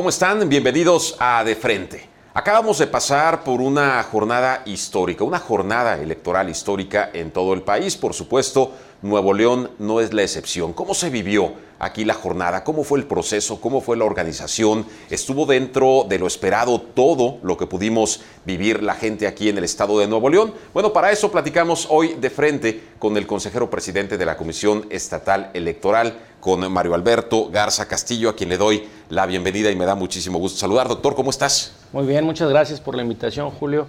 [0.00, 0.48] ¿Cómo están?
[0.48, 2.08] Bienvenidos a De Frente.
[2.32, 7.98] Acabamos de pasar por una jornada histórica, una jornada electoral histórica en todo el país.
[7.98, 10.74] Por supuesto, Nuevo León no es la excepción.
[10.74, 12.64] ¿Cómo se vivió aquí la jornada?
[12.64, 13.60] ¿Cómo fue el proceso?
[13.60, 14.84] ¿Cómo fue la organización?
[15.08, 19.64] ¿Estuvo dentro de lo esperado todo lo que pudimos vivir la gente aquí en el
[19.64, 20.52] estado de Nuevo León?
[20.74, 25.50] Bueno, para eso platicamos hoy de frente con el consejero presidente de la Comisión Estatal
[25.54, 29.94] Electoral, con Mario Alberto Garza Castillo, a quien le doy la bienvenida y me da
[29.94, 30.88] muchísimo gusto saludar.
[30.88, 31.72] Doctor, ¿cómo estás?
[31.92, 33.86] Muy bien, muchas gracias por la invitación, Julio.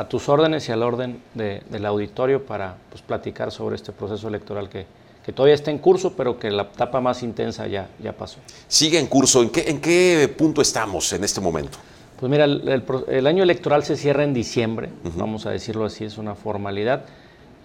[0.00, 4.70] A tus órdenes y al orden del auditorio para pues, platicar sobre este proceso electoral
[4.70, 4.86] que,
[5.22, 8.38] que, todavía está en curso, pero que la etapa más intensa ya, ya pasó.
[8.66, 9.42] Sigue en curso.
[9.42, 11.76] ¿En qué, ¿En qué punto estamos en este momento?
[12.18, 16.16] Pues mira, el, el, año electoral se cierra en diciembre, vamos a decirlo así, es
[16.16, 17.04] una formalidad.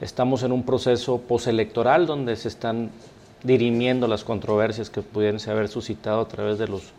[0.02, 2.92] Estamos en un proceso postelectoral donde se están
[3.44, 6.92] dirimiendo las controversias que pudiesen haber suscitado a través de los,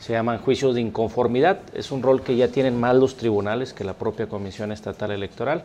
[0.00, 1.60] se llaman juicios de inconformidad.
[1.74, 5.62] Es un rol que ya tienen más los tribunales que la propia Comisión Estatal Electoral.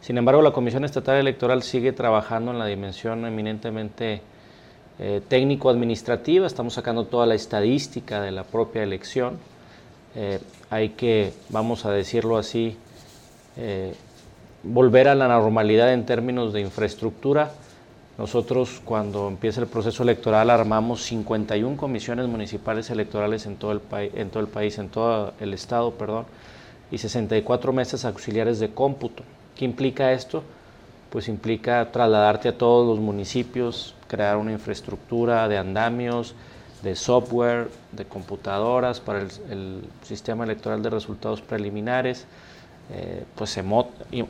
[0.00, 4.22] Sin embargo, la Comisión Estatal Electoral sigue trabajando en la dimensión eminentemente
[5.00, 6.46] eh, técnico-administrativa.
[6.46, 9.38] Estamos sacando toda la estadística de la propia elección.
[10.14, 10.38] Eh,
[10.70, 12.76] hay que, vamos a decirlo así,
[13.56, 13.94] eh,
[14.62, 17.50] volver a la normalidad en términos de infraestructura
[18.22, 23.80] nosotros cuando empieza el proceso electoral armamos 51 comisiones municipales electorales en todo el,
[24.14, 26.26] en todo el país, en todo el estado, perdón,
[26.92, 29.24] y 64 mesas auxiliares de cómputo.
[29.56, 30.44] ¿Qué implica esto?
[31.10, 36.36] Pues implica trasladarte a todos los municipios, crear una infraestructura de andamios,
[36.84, 42.26] de software, de computadoras para el, sistema electoral de resultados preliminares,
[42.92, 43.58] eh, pues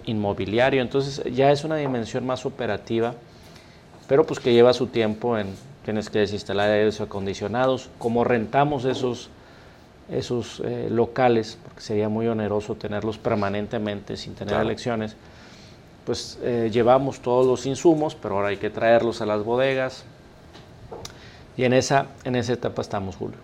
[0.07, 0.81] inmobiliario.
[0.81, 3.15] Entonces ya es una dimensión más operativa
[4.12, 5.46] pero pues que lleva su tiempo en,
[5.86, 9.30] tienes que desinstalar aires acondicionados, como rentamos esos,
[10.10, 15.16] esos eh, locales, porque sería muy oneroso tenerlos permanentemente sin tener elecciones,
[16.05, 20.05] pues eh, llevamos todos los insumos, pero ahora hay que traerlos a las bodegas,
[21.56, 23.39] y en esa, en esa etapa estamos, Julio.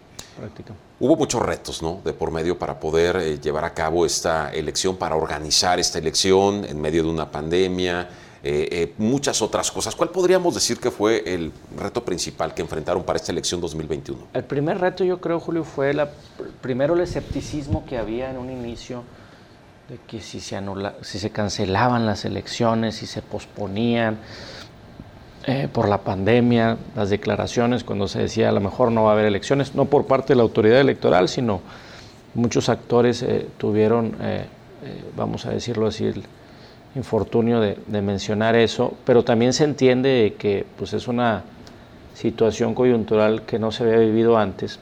[1.00, 2.02] Hubo muchos retos, ¿no?
[2.04, 6.66] De por medio para poder eh, llevar a cabo esta elección, para organizar esta elección
[6.66, 8.06] en medio de una pandemia,
[8.40, 9.96] eh, eh, muchas otras cosas.
[9.96, 14.28] ¿Cuál podríamos decir que fue el reto principal que enfrentaron para esta elección 2021?
[14.32, 16.08] El primer reto yo creo, Julio, fue la,
[16.60, 19.02] primero el escepticismo que había en un inicio
[19.88, 24.18] de que si se, anula, si se cancelaban las elecciones, si se posponían
[25.46, 29.12] eh, por la pandemia, las declaraciones cuando se decía a lo mejor no va a
[29.14, 31.60] haber elecciones, no por parte de la autoridad electoral, sino
[32.34, 33.24] muchos actores
[33.56, 34.14] tuvieron,
[35.16, 36.12] vamos a decirlo así,
[36.94, 41.44] infortunio de, mencionar eso, pero también se entiende que pues, es una
[42.14, 44.80] situación coyuntural que no se había vivido antes.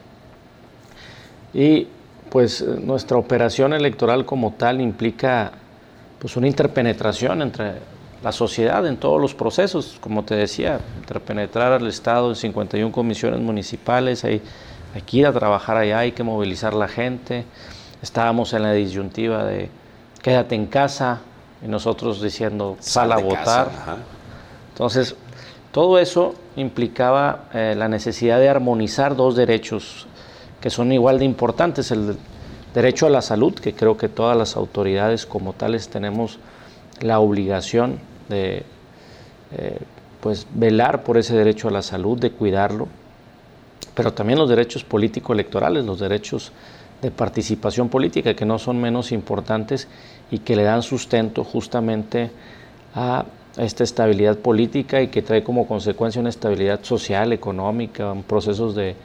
[1.53, 1.87] Y
[2.29, 5.51] pues nuestra operación electoral como tal implica
[6.19, 7.73] pues una interpenetración entre
[8.23, 13.39] la sociedad en todos los procesos, como te decía, interpenetrar al Estado en 51 comisiones
[13.39, 14.41] municipales, hay,
[14.95, 17.45] hay que ir a trabajar allá, hay que movilizar la gente.
[18.01, 19.69] Estábamos en la disyuntiva de
[20.21, 21.21] quédate en casa,
[21.63, 23.69] y nosotros diciendo sal, a votar.
[24.69, 25.15] Entonces,
[25.71, 30.07] todo eso implicaba eh, la necesidad de armonizar dos derechos
[30.61, 32.17] que son igual de importantes, el
[32.73, 36.39] derecho a la salud, que creo que todas las autoridades como tales tenemos
[37.01, 38.63] la obligación de
[39.51, 39.79] eh,
[40.21, 42.87] pues velar por ese derecho a la salud, de cuidarlo,
[43.93, 46.51] pero también los derechos político-electorales, los derechos
[47.01, 49.87] de participación política, que no son menos importantes
[50.31, 52.31] y que le dan sustento justamente
[52.95, 53.25] a
[53.57, 58.95] esta estabilidad política y que trae como consecuencia una estabilidad social, económica, procesos de,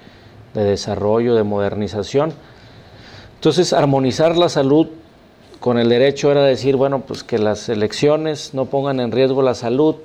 [0.54, 2.32] de desarrollo, de modernización.
[3.36, 4.88] Entonces, armonizar la salud
[5.58, 9.54] con el derecho era decir, bueno, pues que las elecciones no pongan en riesgo la
[9.54, 9.96] salud,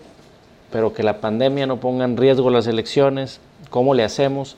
[0.72, 3.39] pero que la pandemia no ponga en riesgo las elecciones.
[3.69, 4.55] ¿Cómo le hacemos?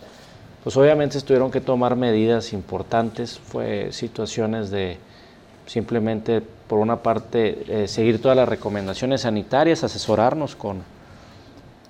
[0.64, 4.98] Pues obviamente tuvieron que tomar medidas importantes, fue situaciones de
[5.70, 10.82] simplemente, por una parte, eh, seguir todas las recomendaciones sanitarias, asesorarnos con,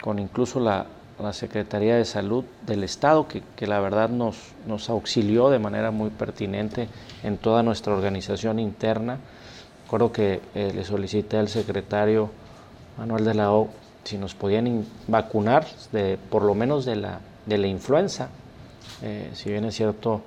[0.01, 0.85] con incluso la,
[1.33, 6.87] Secretaría de Salud del Estado, que, la verdad nos, nos, auxilió de manera muy pertinente
[7.23, 9.17] en toda nuestra organización interna.
[9.83, 12.29] Recuerdo que eh, le solicité al secretario
[12.97, 13.67] Manuel de la O
[14.05, 18.29] si nos podían vacunar de, por lo menos de la, de la influenza,
[19.01, 20.21] eh, si bien es cierto,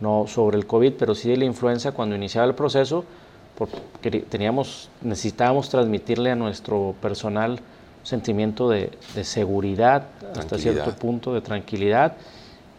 [0.00, 3.04] no sobre el COVID, pero sí de la influenza cuando iniciaba el proceso,
[3.56, 8.90] porque teníamos, necesitábamos transmitirle a nuestro personal un sentimiento de,
[9.24, 10.06] seguridad
[10.36, 12.16] hasta cierto punto, de tranquilidad,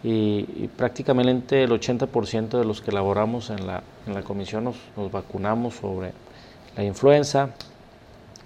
[0.01, 5.11] y, prácticamente el 80% de los que laboramos en la, en la comisión nos, nos,
[5.11, 6.13] vacunamos sobre
[6.77, 7.49] la influenza,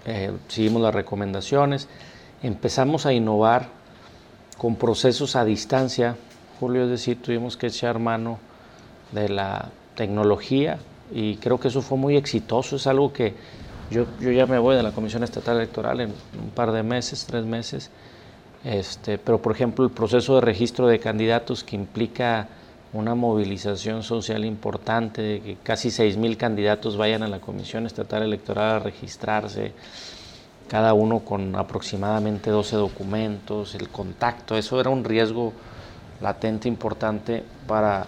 [0.04, 1.88] eh, seguimos las recomendaciones,
[2.42, 3.68] empezamos a innovar
[4.58, 6.16] con procesos a distancia.
[6.58, 8.38] Julio, es decir, tuvimos que echar mano
[9.12, 10.78] de la tecnología
[11.12, 13.34] y creo que eso fue muy exitoso, es algo que
[13.90, 17.26] yo, yo ya me voy de la Comisión Estatal Electoral en un par de meses,
[17.26, 17.90] tres meses,
[18.64, 22.48] este, pero por ejemplo el proceso de registro de candidatos que implica
[22.94, 28.76] una movilización social importante, de que casi 6.000 candidatos vayan a la Comisión Estatal Electoral
[28.76, 29.72] a registrarse,
[30.68, 35.52] cada uno con aproximadamente 12 documentos, el contacto, eso era un riesgo
[36.20, 38.06] latente importante para,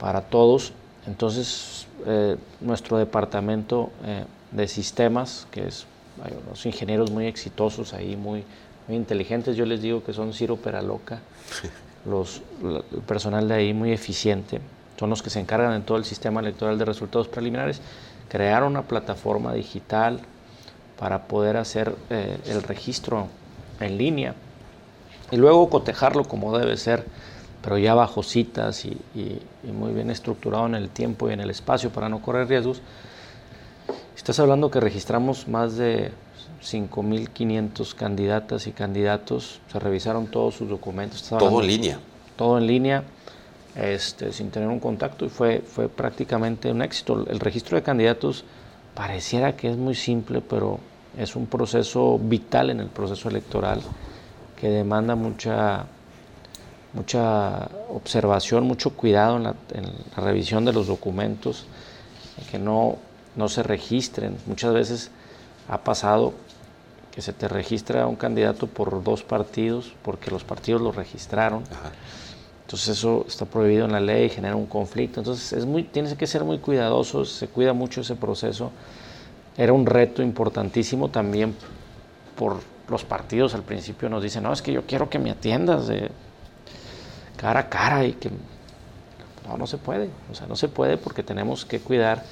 [0.00, 0.72] para todos.
[1.06, 5.86] Entonces, eh, nuestro departamento eh, de sistemas, que es,
[6.24, 8.44] hay unos ingenieros muy exitosos ahí, muy,
[8.88, 11.20] muy inteligentes, yo les digo que son Ciro Peraloca,
[12.04, 14.60] los, el personal de ahí muy eficiente,
[14.98, 17.80] son los que se encargan en todo el sistema electoral de resultados preliminares,
[18.28, 20.20] crearon una plataforma digital
[20.98, 23.28] para poder hacer eh, el registro
[23.80, 24.34] en línea
[25.30, 27.04] y luego cotejarlo como debe ser,
[27.62, 28.96] pero ya bajo citas y,
[29.64, 32.80] muy bien estructurado en el tiempo y en el espacio para no correr riesgos.
[34.16, 36.12] Estás hablando que registramos más de
[36.62, 41.22] 5.500 candidatas y candidatos, se revisaron todos sus documentos.
[41.22, 41.98] Todo en línea.
[42.36, 43.04] Todo en línea,
[43.74, 47.26] este, sin tener un contacto y fue, fue prácticamente un éxito.
[47.28, 48.44] El registro de candidatos
[48.94, 50.78] pareciera que es muy simple, pero
[51.18, 53.80] es un proceso vital en el proceso electoral
[54.56, 55.86] que demanda mucha,
[56.92, 59.54] mucha observación, mucho cuidado en la,
[60.16, 61.66] revisión de los documentos,
[62.50, 62.96] que no,
[63.36, 64.36] no se registren.
[64.46, 65.10] Muchas veces
[65.68, 66.32] ha pasado
[67.12, 71.64] que se te registra un candidato por dos partidos porque los partidos lo registraron.
[72.62, 75.20] Entonces eso está prohibido en la ley, genera un conflicto.
[75.20, 78.70] Entonces es muy, tienes que ser muy cuidadoso, se cuida mucho ese proceso.
[79.56, 81.54] Era un reto importantísimo también
[82.36, 83.54] por los partidos.
[83.54, 86.10] Al principio nos dicen, no, es que yo quiero que me atiendas de
[87.40, 88.30] cara a cara y que
[89.48, 90.10] no, no se puede.
[90.30, 92.22] O sea, no se puede porque tenemos que cuidar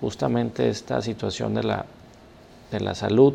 [0.00, 1.84] justamente esta situación de la,
[2.70, 3.34] de la salud.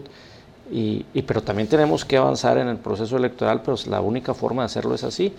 [0.71, 4.67] Y, pero también tenemos que avanzar en el proceso electoral, pero la única forma de
[4.67, 5.33] hacerlo es así.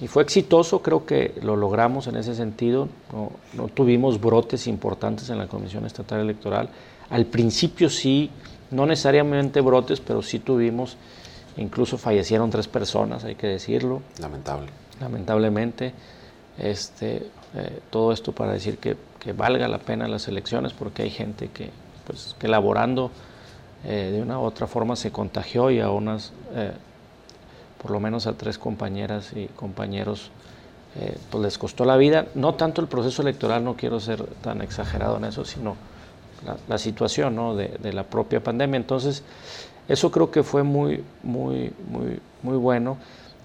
[0.00, 2.88] Y fue exitoso, creo que lo logramos en ese sentido.
[3.12, 6.70] No, no, tuvimos brotes importantes en la Comisión Estatal Electoral.
[7.10, 8.30] Al principio sí,
[8.70, 10.96] no necesariamente brotes, pero sí tuvimos,
[11.56, 14.02] incluso fallecieron tres personas, hay que decirlo.
[14.20, 14.68] Lamentable.
[15.00, 15.92] Lamentablemente.
[16.58, 21.10] Este, eh, todo esto para decir que, que, valga la pena las elecciones, porque hay
[21.10, 21.70] gente que,
[22.06, 23.12] pues, que laborando
[23.84, 26.72] eh, de una u otra forma se contagió y a unas, eh,
[27.80, 30.30] por lo menos a tres compañeras y compañeros,
[31.30, 32.26] pues les costó la vida.
[32.34, 35.76] No tanto el proceso electoral, no quiero ser tan exagerado en eso, sino
[36.66, 37.54] la, situación ¿no?
[37.54, 38.78] de, de, la propia pandemia.
[38.78, 39.22] Entonces,
[39.86, 42.96] eso creo que fue muy, muy, muy, muy bueno.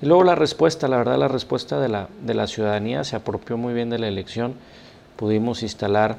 [0.03, 3.55] Y luego la respuesta, la verdad, la respuesta de la, de la ciudadanía se apropió
[3.55, 4.55] muy bien de la elección.
[5.15, 6.17] Pudimos instalar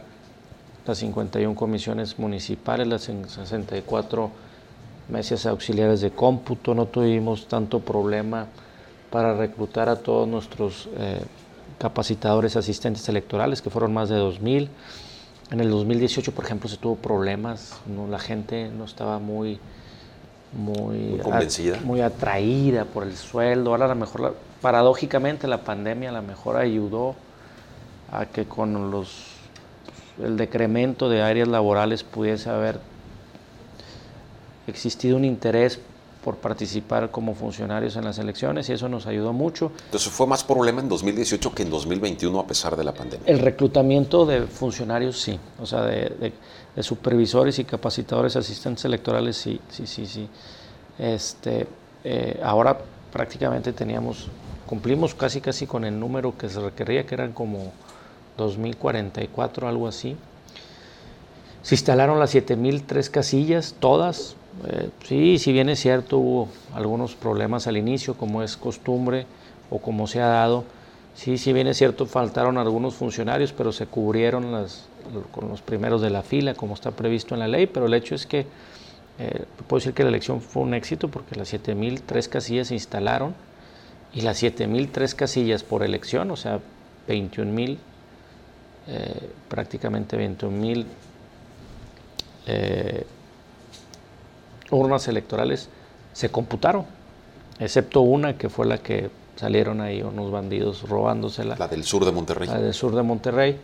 [0.87, 4.31] las 51 comisiones municipales, las 64
[5.11, 8.47] mesas auxiliares de cómputo, no tuvimos tanto problema
[9.11, 11.21] para reclutar a todos nuestros eh,
[11.79, 14.70] capacitadores asistentes electorales, que fueron más de 2.000.
[15.51, 19.61] En el 2018, por ejemplo, se tuvo problemas, la gente no estaba muy,
[20.56, 21.79] muy, convencida.
[21.82, 23.70] muy atraída por el sueldo.
[23.70, 27.17] Ahora, a lo mejor, paradójicamente, la pandemia a lo mejor ayudó
[28.13, 29.34] a que con los
[30.23, 32.79] el decremento de áreas laborales pudiese haber
[34.67, 35.81] existido un interés
[36.25, 39.71] por participar como funcionarios en las elecciones y eso nos ayudó mucho.
[39.85, 43.27] Entonces fue más problema en 2018 que en 2021 a pesar de la pandemia.
[43.27, 46.33] El reclutamiento de funcionarios sí, o sea, de,
[46.81, 50.27] supervisores y capacitadores asistentes electorales sí, sí, sí, sí.
[50.99, 51.67] Este,
[52.03, 52.79] eh, ahora
[53.13, 54.29] prácticamente teníamos,
[54.67, 57.71] cumplimos casi casi con el número que se requería, que eran como
[58.39, 60.17] 2044, algo así.
[61.63, 64.37] Se instalaron las 7003 casillas, todas.
[64.67, 69.27] Eh, sí, si bien es cierto, hubo algunos problemas al inicio, como es costumbre
[69.70, 70.65] o como se ha dado.
[71.15, 74.67] Sí, si bien es cierto, faltaron algunos funcionarios, pero se cubrieron
[75.32, 77.67] con los primeros de la fila, como está previsto en la ley.
[77.67, 78.46] Pero el hecho es que,
[79.19, 83.34] eh, puedo decir que la elección fue un éxito porque las 7003 casillas se instalaron
[84.13, 86.61] y las 7003 casillas por elección, o sea,
[87.08, 87.79] 21.000
[88.87, 90.87] eh, prácticamente 21 mil
[92.46, 93.06] eh,
[94.75, 95.69] urnas electorales
[96.13, 96.85] se computaron,
[97.59, 101.57] excepto una que fue la que salieron ahí unos bandidos robándosela.
[101.57, 102.49] La del sur de Monterrey.
[102.49, 103.59] La del sur de Monterrey,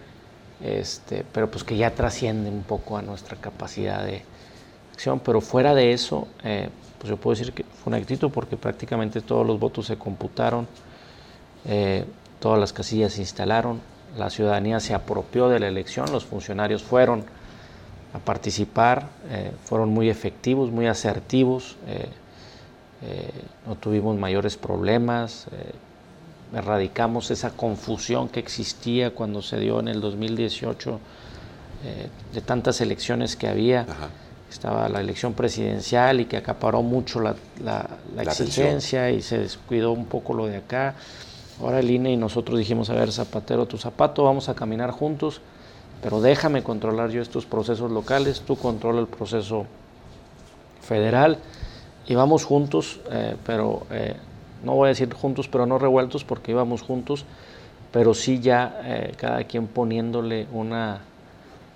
[0.62, 4.22] este, pero pues que ya trasciende un poco a nuestra capacidad de
[4.92, 5.20] acción.
[5.20, 9.20] Pero fuera de eso, eh, pues yo puedo decir que fue un éxito porque prácticamente
[9.20, 10.66] todos los votos se computaron,
[11.66, 12.04] eh,
[12.40, 13.80] todas las casillas se instalaron,
[14.18, 17.24] la ciudadanía se apropió de la elección, los funcionarios fueron
[18.12, 21.76] a participar, eh, fueron muy efectivos, muy asertivos.
[23.02, 23.30] Eh,
[23.66, 30.00] no tuvimos mayores problemas, eh, erradicamos esa confusión que existía cuando se dio en el
[30.02, 31.00] 2018
[31.84, 33.86] eh, de tantas elecciones que había.
[34.50, 37.36] Estaba la elección presidencial y que acaparó mucho la,
[38.18, 40.94] exigencia y se descuidó un poco lo de acá.
[41.60, 45.40] Ahora el INE y nosotros dijimos, a ver, Zapatero, tu zapato, vamos a caminar juntos,
[46.02, 49.66] pero déjame controlar yo estos procesos locales, tú controla el proceso
[50.80, 51.38] federal
[52.10, 54.16] íbamos juntos, eh, pero eh,
[54.64, 57.24] no voy a decir juntos, pero no revueltos porque íbamos juntos,
[57.92, 61.00] pero sí ya eh, cada quien poniéndole una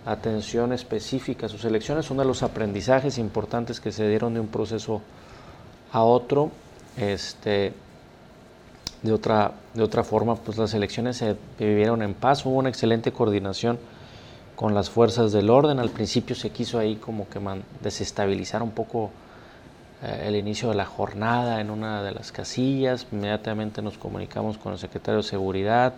[0.05, 2.11] atención específica a sus elecciones.
[2.11, 5.03] Uno de los aprendizajes importantes que se dieron de un proceso
[5.93, 6.51] a otro,
[6.97, 7.73] este,
[9.03, 13.13] de otra, de otra forma, pues las elecciones se vivieron en paz, hubo una excelente
[13.13, 13.79] coordinación
[14.57, 15.79] con las fuerzas del orden.
[15.79, 17.41] Al principio se quiso ahí como que
[17.83, 19.11] desestabilizar un poco
[20.03, 24.73] eh, el inicio de la jornada en una de las casillas, inmediatamente nos comunicamos con
[24.73, 25.95] el secretario de Seguridad,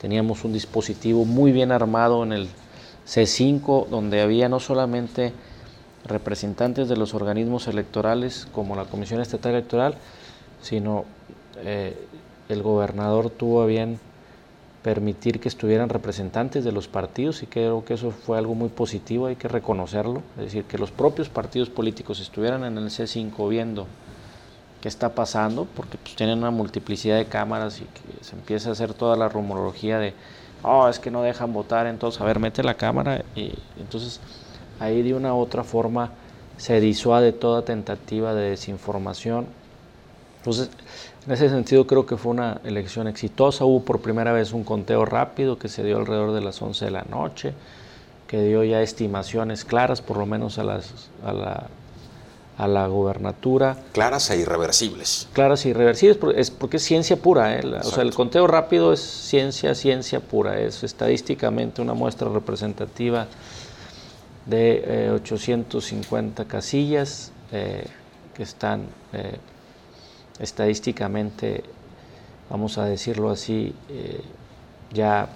[0.00, 2.48] teníamos un dispositivo muy bien armado en el
[3.06, 5.32] C5, donde había no solamente
[6.04, 9.94] representantes de los organismos electorales como la Comisión Estatal Electoral,
[10.60, 11.04] sino
[11.58, 11.96] eh,
[12.48, 13.98] el gobernador tuvo bien
[14.84, 19.26] permitir que estuvieran representantes de los partidos y creo que eso fue algo muy positivo,
[19.26, 23.86] hay que reconocerlo, es decir, que los propios partidos políticos estuvieran en el C5 viendo
[24.82, 28.72] qué está pasando, porque pues, tienen una multiplicidad de cámaras y que se empieza a
[28.72, 30.12] hacer toda la rumorología de,
[30.62, 34.20] oh, es que no dejan votar, entonces, a ver, mete la cámara y entonces
[34.80, 36.10] ahí de una u otra forma
[36.58, 39.46] se disuade toda tentativa de desinformación.
[40.44, 40.68] Entonces,
[41.26, 43.64] en ese sentido creo que fue una elección exitosa.
[43.64, 46.90] Hubo por primera vez un conteo rápido que se dio alrededor de las 11 de
[46.90, 47.54] la noche,
[48.26, 51.66] que dio ya estimaciones claras, por lo menos a, las, a, la,
[52.58, 53.78] a la gubernatura.
[53.92, 55.26] Claras e irreversibles.
[55.32, 57.58] Claras e irreversibles, porque es, porque es ciencia pura.
[57.58, 57.64] ¿eh?
[57.82, 60.60] o sea, el conteo rápido es ciencia, ciencia pura.
[60.60, 63.28] Es estadísticamente una muestra representativa
[64.44, 67.86] de 850 eh, casillas eh,
[68.34, 68.82] que están
[70.38, 71.64] estadísticamente,
[72.50, 74.20] vamos a decirlo así, eh,
[74.92, 75.28] ya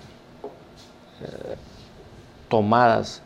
[1.23, 1.57] eh,
[2.49, 3.23] tomadas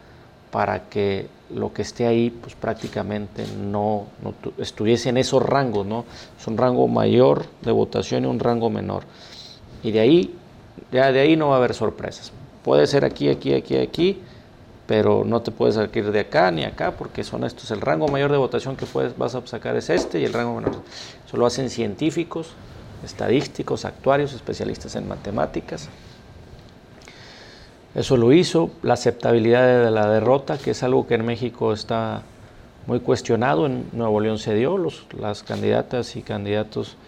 [0.50, 4.06] para que lo que esté ahí pues prácticamente no,
[4.58, 6.04] estuviese en esos rangos, ¿no?
[6.38, 9.04] Es un rango mayor de votación y un rango menor.
[9.82, 10.34] Y de ahí,
[10.90, 12.32] ya de ahí no va a haber sorpresas.
[12.64, 14.20] Puede ser aquí, aquí, aquí, aquí,
[14.92, 17.70] pero no te puedes salir de acá ni acá porque son estos.
[17.70, 20.56] El rango mayor de votación que puedes, vas a sacar es este y el rango
[20.56, 20.82] menor.
[21.26, 22.50] Eso lo hacen científicos,
[23.02, 25.88] estadísticos, actuarios, especialistas en matemáticas.
[27.94, 28.70] Eso lo hizo.
[28.82, 32.20] La aceptabilidad de la derrota, que es algo que en México está
[32.86, 36.98] muy cuestionado, en Nuevo León se dio, los, las candidatas y candidatos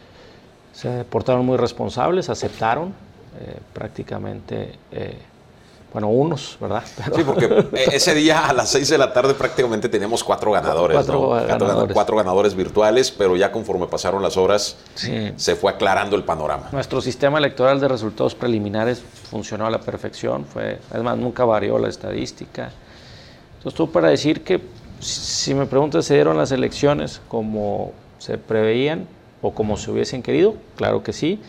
[0.72, 2.94] se portaron muy responsables, aceptaron
[3.38, 4.72] eh, prácticamente.
[4.90, 5.18] Eh,
[5.94, 6.82] bueno, unos, ¿verdad?
[7.14, 10.96] Sí, porque eh, ese día a las seis de la tarde prácticamente teníamos cuatro ganadores,
[10.96, 11.94] cuatro, ganadores.
[11.94, 16.68] cuatro ganadores virtuales, pero ya conforme pasaron las horas se fue aclarando el panorama.
[16.72, 21.88] Nuestro sistema electoral de resultados preliminares funcionó a la perfección, fue, además nunca varió la
[21.88, 22.72] estadística.
[23.58, 24.60] Entonces, tú para decir que,
[24.98, 29.06] si me preguntas, ¿se dieron las elecciones como se preveían
[29.42, 30.56] o como se hubiesen querido?
[30.74, 31.40] Claro que sí.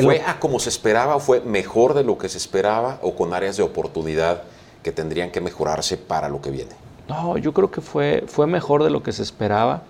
[0.00, 3.34] ¿Fue a como se esperaba o fue mejor de lo que se esperaba o con
[3.34, 4.42] áreas de oportunidad
[4.82, 6.70] que tendrían que mejorarse para lo que viene?
[7.08, 9.82] No, yo creo que fue, fue mejor de lo que se esperaba.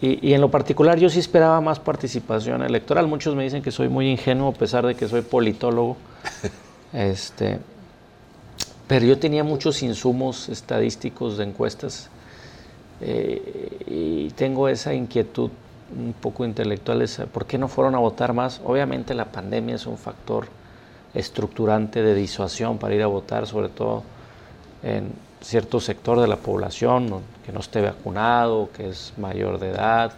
[0.00, 3.06] Y, en lo particular yo sí esperaba más participación electoral.
[3.06, 5.96] Muchos me dicen que soy muy ingenuo a pesar de que soy politólogo.
[6.92, 7.58] este,
[8.86, 12.10] pero yo tenía muchos insumos estadísticos de encuestas
[13.00, 15.50] eh, y tengo esa inquietud
[15.96, 18.60] un poco intelectuales, ¿por qué no fueron a votar más?
[18.64, 20.46] Obviamente la pandemia es un factor
[21.14, 24.02] estructurante de disuasión para ir a votar, sobre todo
[24.82, 30.12] en cierto sector de la población que no esté vacunado, que es mayor de edad.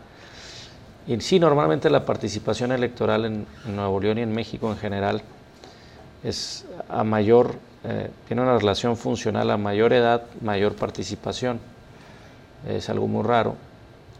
[1.06, 5.22] Y sí, normalmente la participación electoral en, Nuevo León y en México en general
[6.24, 7.54] es a mayor,
[7.84, 11.60] eh, tiene una relación funcional a mayor edad, mayor participación.
[12.66, 13.54] Es algo muy raro.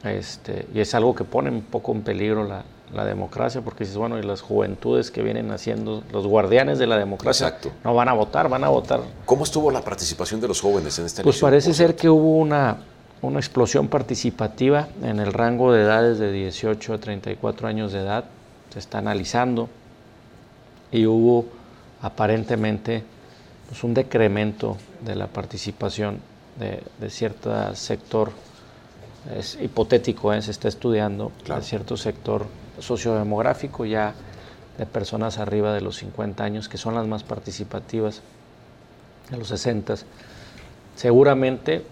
[0.05, 4.19] Este, y es algo que pone un poco en peligro la democracia, porque dices, bueno,
[4.19, 8.49] y las juventudes que vienen haciendo, los guardianes de la democracia, no van a votar,
[8.49, 9.01] van a votar.
[9.25, 12.77] ¿Cómo estuvo la participación de los jóvenes en esta Pues parece ser que hubo una,
[13.23, 18.25] una explosión participativa en el rango de edades de 18 a 34 años de edad,
[18.73, 19.69] se está analizando,
[20.93, 21.47] y hubo
[22.03, 23.03] aparentemente
[23.69, 26.21] pues, un decremento de la participación
[26.59, 28.31] de, de cierto sector,
[29.35, 30.43] es hipotético, ¿eh?
[30.43, 32.47] se está estudiando, de cierto sector
[32.79, 34.15] sociodemográfico ya
[34.79, 38.23] de personas arriba de los 50 años, que son las más participativas,
[39.31, 39.95] de los 60.
[40.95, 41.83] Seguramente,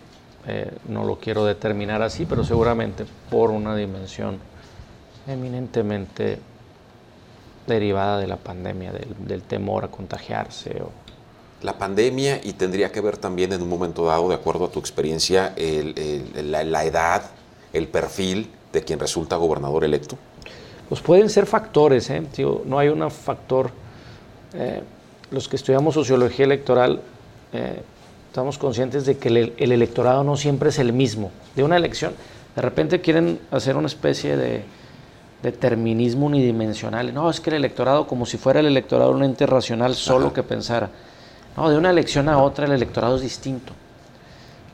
[0.47, 4.39] eh, no lo quiero determinar así, pero seguramente por una dimensión
[5.27, 6.39] eminentemente
[7.67, 10.83] derivada de la pandemia, del, temor a contagiarse.
[10.83, 10.91] O...
[11.65, 14.79] La pandemia y tendría que ver también en un momento dado, de acuerdo a tu
[14.79, 17.23] experiencia, la, edad,
[17.73, 20.19] el perfil de quien resulta gobernador electo.
[20.91, 22.23] Pues pueden ser factores, ¿eh?
[22.67, 23.71] no hay un factor.
[24.53, 24.83] Eh,
[25.31, 27.01] los que estudiamos sociología electoral
[27.55, 27.81] eh,
[28.29, 31.31] estamos conscientes de que el, electorado no siempre es el mismo.
[31.57, 32.13] De una elección,
[32.55, 34.65] de repente quieren hacer una especie de
[35.43, 37.15] determinismo unidimensional.
[37.15, 40.43] No, es que el electorado, como si fuera el electorado un ente racional solo que
[40.43, 40.91] pensara.
[41.57, 43.73] No, de una elección a otra el electorado es distinto.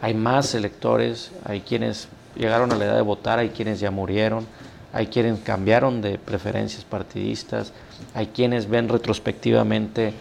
[0.00, 4.46] Hay más electores, hay quienes llegaron a la edad de votar, hay quienes ya murieron,
[4.92, 7.72] hay quienes cambiaron de preferencias partidistas,
[8.14, 10.14] hay quienes ven retrospectivamente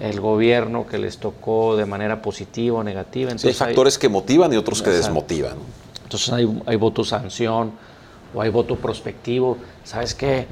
[0.00, 3.30] el gobierno que les tocó de manera positiva o negativa.
[3.30, 5.56] Entonces, hay factores que motivan y otros que desmotivan.
[6.02, 7.72] Entonces hay, hay voto sanción
[8.34, 9.56] o hay voto prospectivo.
[9.84, 10.46] ¿Sabes qué?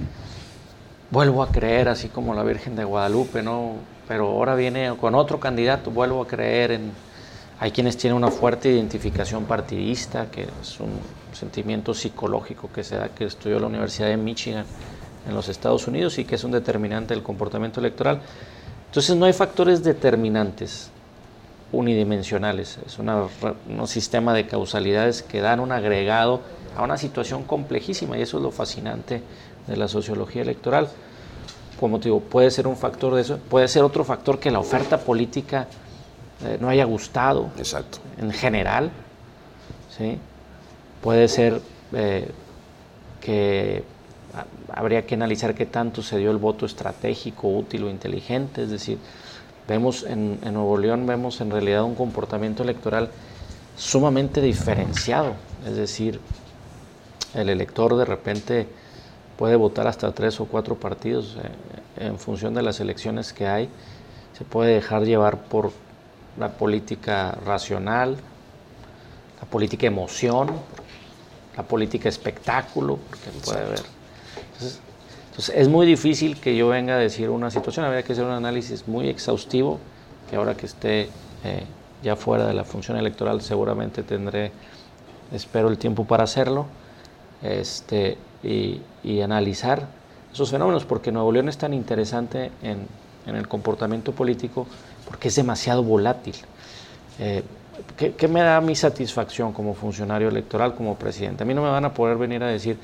[1.11, 3.75] Vuelvo a creer, así como la Virgen de Guadalupe, ¿no?
[4.09, 6.93] Pero ahora viene con otro candidato, vuelvo a creer en...
[7.61, 10.99] Hay quienes tienen una fuerte identificación partidista, que es un
[11.33, 14.65] sentimiento psicológico que se da, que estudió la Universidad de Michigan
[15.29, 18.21] en los Estados Unidos y que es un determinante del comportamiento electoral.
[18.87, 20.91] Entonces no hay factores determinantes
[21.73, 26.43] unidimensionales, es un sistema de causalidades que dan un agregado
[26.77, 29.23] a una situación complejísima y eso es lo fascinante
[29.67, 30.89] de la sociología electoral.
[31.83, 34.61] Como te digo, puede ser un factor de eso, puede ser otro factor que la
[34.61, 35.67] oferta política
[36.45, 37.99] eh, no haya gustado Exacto.
[38.19, 38.93] en general,
[39.99, 40.17] ¿sí?
[41.03, 41.61] puede ser
[41.93, 42.31] eh,
[43.21, 43.83] que
[44.73, 48.99] habría que analizar qué tanto se dio el voto estratégico, útil o inteligente, es decir,
[49.67, 53.11] vemos en, en Nuevo León vemos en realidad un comportamiento electoral
[53.77, 55.33] sumamente diferenciado,
[55.67, 56.21] es decir,
[57.35, 58.69] el elector de repente
[59.43, 63.69] puede votar hasta tres o cuatro partidos eh, en función de las elecciones que hay.
[64.39, 65.73] Se puede dejar llevar por
[66.39, 68.19] la política racional,
[69.41, 70.47] la política emoción,
[71.57, 73.83] la política espectáculo, porque puede haber.
[75.31, 78.31] Entonces, es muy difícil que yo venga a decir una situación, habría que hacer un
[78.31, 79.81] análisis muy exhaustivo,
[80.31, 81.09] que ahora que esté
[81.43, 81.65] eh,
[82.01, 84.53] ya fuera de la función electoral seguramente tendré,
[85.33, 86.67] espero, el tiempo para hacerlo
[87.43, 88.81] este, y,
[89.23, 89.87] analizar
[90.33, 92.87] esos fenómenos, porque Nuevo León es tan interesante en,
[93.27, 94.67] el comportamiento político
[95.07, 96.35] porque es demasiado volátil.
[97.21, 97.43] Eh,
[97.97, 101.45] ¿qué, me da mi satisfacción como funcionario electoral, como presidente?
[101.45, 102.79] A mí no me van a poder venir a decir,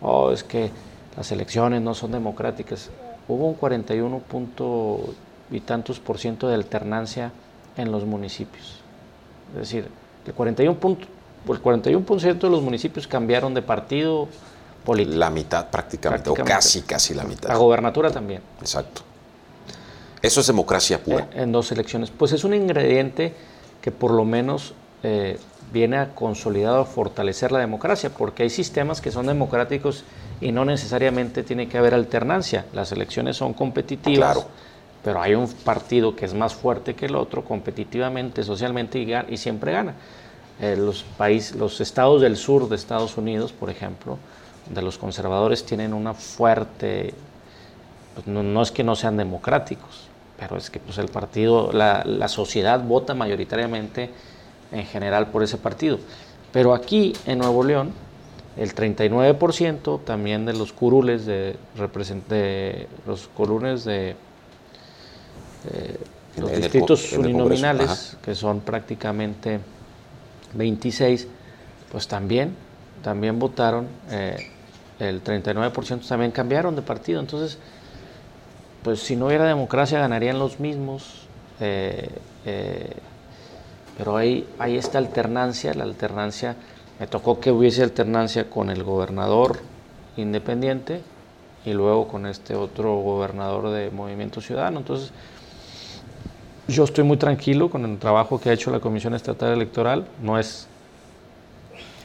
[0.00, 0.70] oh, es que
[1.16, 2.90] las elecciones no son democráticas.
[3.28, 5.14] Hubo un 41 punto
[5.50, 7.30] y tantos por ciento de alternancia
[7.76, 8.80] en los municipios.
[9.52, 9.88] Es decir,
[10.26, 11.06] el 41 punto,
[11.48, 14.28] el 41% de los municipios cambiaron de partido
[14.84, 15.16] político.
[15.16, 17.48] La mitad prácticamente, o casi, casi la mitad.
[17.48, 18.42] La gobernatura también.
[18.60, 19.02] Exacto.
[20.22, 21.28] Eso es democracia pura.
[21.34, 22.10] En, dos elecciones.
[22.10, 23.34] Pues es un ingrediente
[23.82, 25.38] que por lo menos eh,
[25.72, 30.04] viene a consolidar o fortalecer la democracia, porque hay sistemas que son democráticos
[30.40, 32.64] y no necesariamente tiene que haber alternancia.
[32.72, 34.34] Las elecciones son competitivas.
[34.34, 34.48] Claro.
[35.02, 39.36] Pero hay un partido que es más fuerte que el otro competitivamente, socialmente y, y
[39.36, 39.94] siempre gana.
[40.60, 44.18] Eh, los, países, los estados del sur de Estados Unidos, por ejemplo,
[44.70, 47.14] de los conservadores tienen una fuerte,
[48.14, 52.28] pues no, es que no sean democráticos, pero es que pues el partido, la, la,
[52.28, 54.10] sociedad vota mayoritariamente
[54.72, 55.98] en general por ese partido.
[56.52, 57.92] Pero aquí en Nuevo León,
[58.56, 61.56] el 39% también de los curules de,
[62.28, 64.14] de los curules de,
[66.36, 69.60] los distritos uninominales, que son prácticamente
[70.54, 71.26] 26,
[71.90, 72.54] pues también,
[73.02, 74.50] también votaron, eh,
[74.98, 77.20] el 39% también cambiaron de partido.
[77.20, 77.58] Entonces,
[78.82, 81.26] pues si no hubiera democracia ganarían los mismos.
[81.60, 82.08] Eh,
[82.44, 82.92] eh,
[83.96, 86.56] pero hay, hay esta alternancia, la alternancia,
[86.98, 89.60] me tocó que hubiese alternancia con el gobernador
[90.16, 91.00] independiente
[91.64, 94.78] y luego con este otro gobernador de Movimiento Ciudadano.
[94.78, 95.12] Entonces,
[96.68, 100.06] yo estoy muy tranquilo con el trabajo que ha hecho la Comisión Estatal Electoral.
[100.22, 100.66] No es,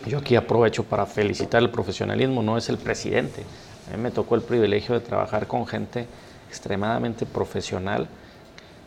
[0.06, 3.44] yo aquí aprovecho para felicitar el profesionalismo, no es el presidente.
[3.92, 6.08] A mí me tocó el privilegio de trabajar con gente
[6.48, 8.08] extremadamente profesional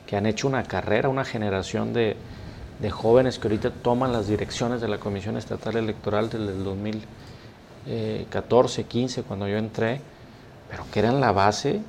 [0.07, 2.17] que han hecho una carrera, una generación de,
[2.81, 8.85] de jóvenes que ahorita toman las direcciones de la Comisión Estatal Electoral desde el 2014,
[8.85, 10.01] 15, cuando yo entré,
[10.71, 11.81] pero que eran la base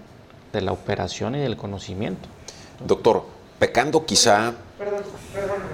[0.52, 2.30] de la operación y del conocimiento.
[2.86, 3.26] Doctor,
[3.60, 4.54] pecando quizá...
[4.78, 5.02] Perdón,
[5.34, 5.66] perdóname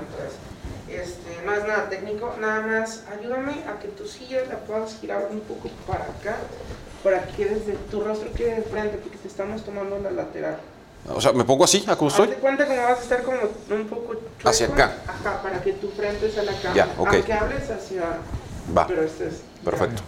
[1.58, 5.70] es nada técnico, nada más ayúdame a que tu silla la puedas girar un poco
[5.88, 6.38] para acá,
[7.04, 10.60] para que desde tu rostro quede de frente, porque te estamos tomando la lateral.
[11.08, 12.28] O sea, ¿me pongo así, a como estoy?
[12.28, 13.38] Hazte cuenta como vas a estar como
[13.72, 14.50] un poco chueco.
[14.50, 14.98] Hacia acá.
[15.08, 16.74] Ajá, para que tu frente sea la cámara.
[16.76, 17.14] Ya, ok.
[17.14, 18.04] Aunque hables hacia...
[18.78, 18.86] Va.
[18.86, 19.42] Pero este es...
[19.64, 20.04] Perfecto.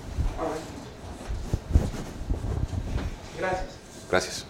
[3.39, 3.65] Gracias.
[4.09, 4.45] Gracias.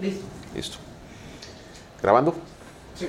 [0.00, 0.24] Listo.
[0.54, 0.78] Listo.
[2.02, 2.34] ¿Grabando?
[2.98, 3.08] Sí.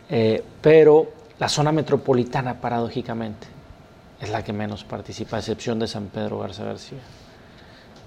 [0.09, 3.47] Eh, pero la zona metropolitana, paradójicamente,
[4.19, 6.97] es la que menos participa, a excepción de San Pedro Garza García.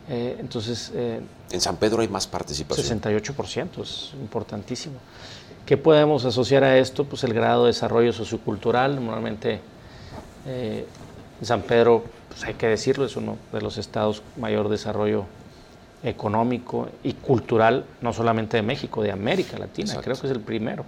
[0.08, 1.20] Eh, entonces, eh,
[1.52, 3.00] En San Pedro hay más participación.
[3.00, 4.96] 68%, es importantísimo.
[5.64, 7.04] ¿Qué podemos asociar a esto?
[7.04, 8.96] Pues el grado de desarrollo sociocultural.
[8.96, 9.60] Normalmente
[10.46, 10.86] eh,
[11.42, 15.24] San Pedro, pues hay que decirlo, es uno de los estados mayor desarrollo
[16.02, 20.04] económico y cultural, no solamente de México, de América Latina, Exacto.
[20.04, 20.84] creo que es el primero.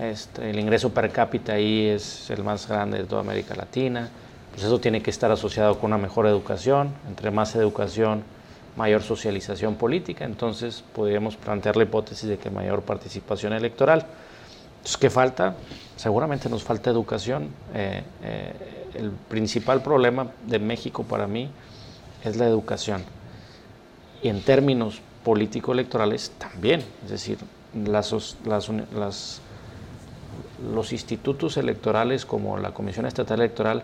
[0.00, 4.10] Este, el ingreso per cápita ahí es el más grande de toda América Latina.
[4.52, 6.90] Pues eso tiene que estar asociado con una mejor educación.
[7.08, 8.22] Entre más educación,
[8.76, 10.24] mayor socialización política.
[10.24, 14.06] Entonces podríamos plantear la hipótesis de que mayor participación electoral.
[14.86, 15.56] Entonces, ¿qué falta?
[15.96, 17.48] Seguramente nos falta educación.
[17.74, 18.52] Eh, eh,
[18.94, 21.50] el principal problema de México para mí
[22.22, 23.02] es la educación.
[24.22, 26.84] Y en términos político-electorales también.
[27.02, 27.36] Es decir,
[27.74, 28.14] las,
[30.72, 33.82] los institutos electorales como la Comisión Estatal Electoral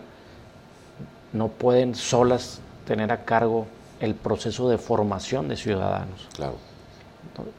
[1.33, 3.67] no pueden solas tener a cargo
[3.99, 6.29] el proceso de formación de ciudadanos.
[6.33, 6.55] Claro.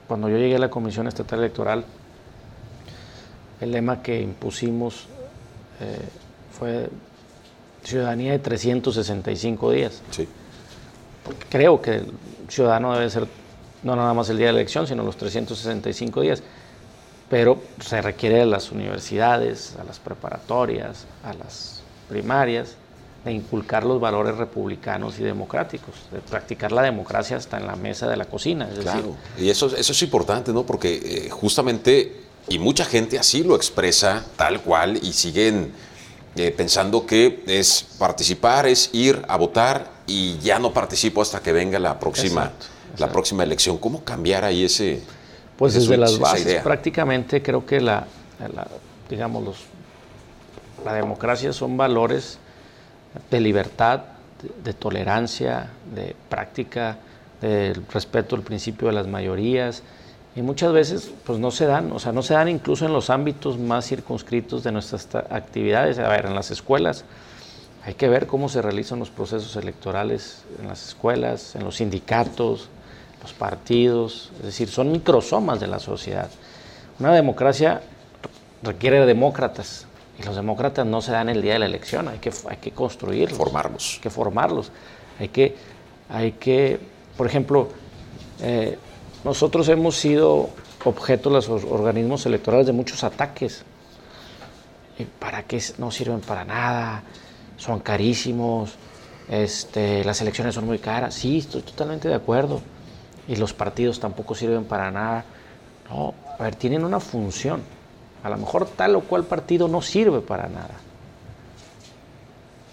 [0.08, 1.84] Cuando yo llegué a la Comisión Estatal Electoral,
[3.64, 5.06] el lema que impusimos
[5.80, 5.98] eh,
[6.58, 6.88] fue
[7.82, 10.02] ciudadanía de 365 días.
[10.10, 10.28] Sí.
[11.24, 12.12] Porque creo que el
[12.48, 13.26] ciudadano debe ser
[13.82, 16.42] no nada más el día de la elección, sino los 365 días.
[17.28, 22.76] Pero se requiere de las universidades, a las preparatorias, a las primarias,
[23.24, 28.06] de inculcar los valores republicanos y democráticos, de practicar la democracia hasta en la mesa
[28.06, 28.66] de la cocina.
[28.68, 30.64] Es decir, Claro, y eso, eso es importante, ¿no?
[30.64, 35.72] Porque eh, justamente, y mucha gente así lo expresa tal cual y siguen
[36.36, 41.52] eh, pensando que es participar, es ir a votar y ya no participo hasta que
[41.52, 42.66] venga la próxima, Exacto,
[42.98, 43.78] la próxima elección.
[43.78, 45.00] ¿Cómo cambiar ahí ese
[45.56, 48.06] Pues ese desde switch, las bases, prácticamente creo que la,
[48.54, 48.66] la-
[49.08, 49.56] digamos, los,
[50.84, 52.38] la democracia son valores
[53.30, 54.00] de libertad,
[54.42, 56.98] de, de tolerancia, de práctica,
[57.40, 59.82] del respeto al principio de las mayorías.
[60.36, 63.08] Y muchas veces pues no se dan, o sea, no se dan incluso en los
[63.08, 65.98] ámbitos más circunscritos de nuestras actividades.
[65.98, 67.04] A ver, en las escuelas
[67.84, 72.68] hay que ver cómo se realizan los procesos electorales en las escuelas, en los sindicatos,
[73.22, 76.28] los partidos, es decir, son microsomas de la sociedad.
[76.98, 77.82] Una democracia
[78.62, 79.86] requiere de demócratas
[80.18, 82.72] y los demócratas no se dan el día de la elección, hay que, hay que
[82.72, 83.38] construirlos.
[83.38, 83.94] Formarlos.
[83.94, 84.72] Hay que formarlos.
[85.20, 85.56] Hay que,
[86.08, 86.80] hay que
[87.16, 87.68] por ejemplo,
[88.42, 88.76] eh,
[89.24, 90.50] nosotros hemos sido
[90.84, 93.64] objeto los organismos electorales de muchos ataques.
[95.18, 97.02] ¿Para qué no sirven para nada?
[97.56, 98.74] Son carísimos,
[99.28, 101.14] este, las elecciones son muy caras.
[101.14, 102.60] Sí, estoy totalmente de acuerdo.
[103.26, 105.24] Y los partidos tampoco sirven para nada.
[105.88, 107.62] No, a ver, tienen una función.
[108.22, 110.74] A lo mejor tal o cual partido no sirve para nada.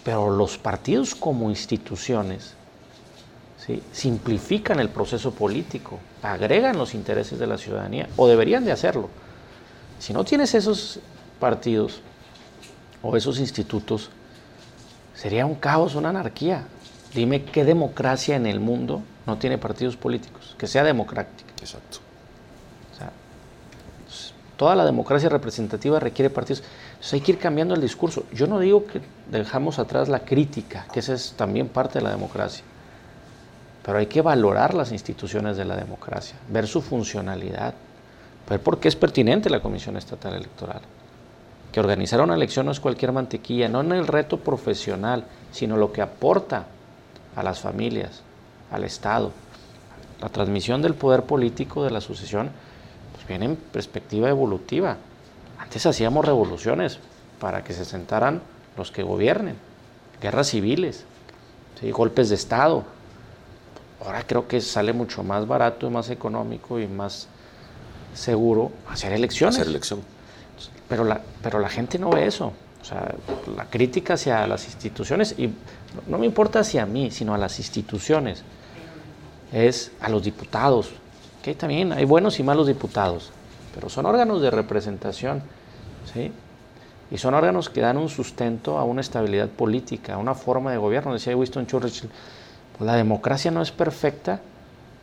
[0.04, 2.56] Pero los partidos como instituciones
[3.66, 3.82] ¿sí?
[3.92, 9.10] simplifican el proceso político, agregan los intereses de la ciudadanía, o deberían de hacerlo.
[10.00, 11.00] Si no tienes esos
[11.40, 12.02] partidos
[13.02, 14.10] o esos institutos,
[15.14, 16.66] sería un caos, una anarquía.
[17.14, 21.52] Dime qué democracia en el mundo no tiene partidos políticos, que sea democrática.
[21.60, 22.00] Exacto.
[22.94, 23.12] O sea,
[24.58, 26.64] toda la democracia representativa requiere partidos.
[26.94, 28.24] Entonces hay que ir cambiando el discurso.
[28.34, 32.12] Yo no digo que dejamos atrás la crítica, que esa es también parte de la
[32.12, 32.64] democracia.
[33.84, 37.74] Pero hay que valorar las instituciones de la democracia, ver su funcionalidad,
[38.50, 40.82] ver por qué es pertinente la Comisión Estatal Electoral.
[41.72, 45.92] Que organizar una elección no es cualquier mantequilla, no en el reto profesional, sino lo
[45.92, 46.66] que aporta
[47.36, 48.22] a las familias,
[48.72, 49.32] al Estado.
[50.22, 52.52] La transmisión del poder político de la sucesión
[53.14, 54.98] pues viene en perspectiva evolutiva.
[55.58, 57.00] Antes hacíamos revoluciones
[57.40, 58.42] para que se sentaran
[58.78, 59.56] los que gobiernen,
[60.22, 61.06] guerras civiles,
[61.92, 62.84] golpes de Estado,
[64.04, 67.28] Ahora creo que sale mucho más barato y más económico y más
[68.14, 69.56] seguro hacer elecciones.
[69.56, 70.02] Hacer elección.
[70.90, 72.52] Pero la, pero la gente no ve eso.
[72.82, 73.14] O sea,
[73.56, 75.54] la crítica hacia las instituciones, y
[76.08, 78.44] no me importa hacia mí, sino a las instituciones,
[79.54, 80.92] es a los diputados.
[81.44, 83.32] Que también hay buenos y malos diputados,
[83.74, 85.44] pero son órganos de representación.
[86.12, 86.32] ¿sí?
[87.12, 90.78] Y son órganos que dan un sustento a una estabilidad política, a una forma de
[90.78, 91.14] gobierno.
[91.14, 92.10] Decía Winston Churchill,
[92.80, 94.40] la democracia no es perfecta,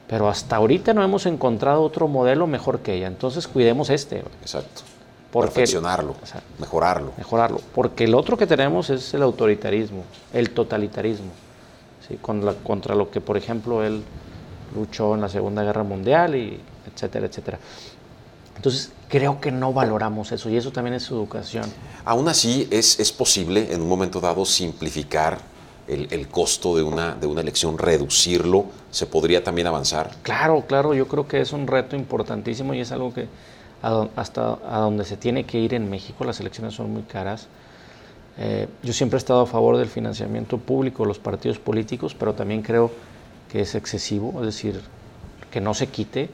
[0.09, 3.07] pero hasta ahorita no hemos encontrado otro modelo mejor que ella.
[3.07, 4.25] Entonces cuidemos este.
[4.41, 4.83] Exacto.
[5.33, 6.15] Perfeccionarlo,
[6.59, 7.13] mejorarlo.
[7.19, 7.61] Mejorarlo.
[7.75, 11.31] Porque el otro que tenemos es el autoritarismo, el totalitarismo,
[12.09, 12.17] ¿sí?
[12.17, 14.03] contra lo que, por ejemplo, él
[14.75, 16.59] luchó en la Segunda Guerra Mundial, y
[16.91, 17.59] etcétera, etcétera.
[18.57, 21.65] Entonces, creo que no valoramos eso y eso también es educación.
[22.07, 25.39] Aún así, es, es posible en un momento dado simplificar
[25.89, 30.11] el, costo de una, de una elección, reducirlo, ¿se podría también avanzar?
[30.23, 33.27] Claro, claro, yo creo que es un reto importantísimo y es algo que
[33.81, 37.47] hasta a donde se tiene que ir en México, las elecciones son muy caras.
[38.37, 42.35] Eh, yo siempre he estado a favor del financiamiento público de los partidos políticos, pero
[42.35, 42.91] también creo
[43.51, 44.81] que es excesivo, es decir,
[45.51, 46.29] que no se quite,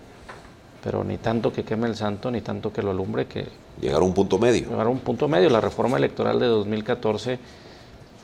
[0.83, 3.47] pero ni tanto que queme el santo, ni tanto que lo alumbre, que...
[3.81, 4.69] Llegar a un punto medio.
[4.69, 5.49] Llegar a un punto medio.
[5.49, 7.39] La reforma electoral de 2014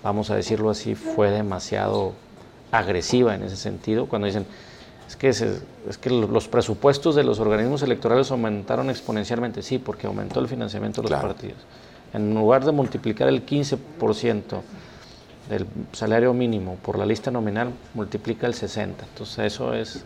[0.03, 2.13] vamos a decirlo así, fue demasiado
[2.73, 4.47] agresiva en ese sentido, cuando dicen,
[5.09, 5.45] es que, es,
[6.01, 11.11] que los presupuestos de los organismos electorales aumentaron exponencialmente, sí, porque aumentó el financiamiento de
[11.11, 11.59] los partidos.
[12.13, 14.61] En lugar de multiplicar el 15%
[15.49, 18.79] del salario mínimo por la lista nominal, multiplica el 60%.
[18.79, 20.05] Entonces eso es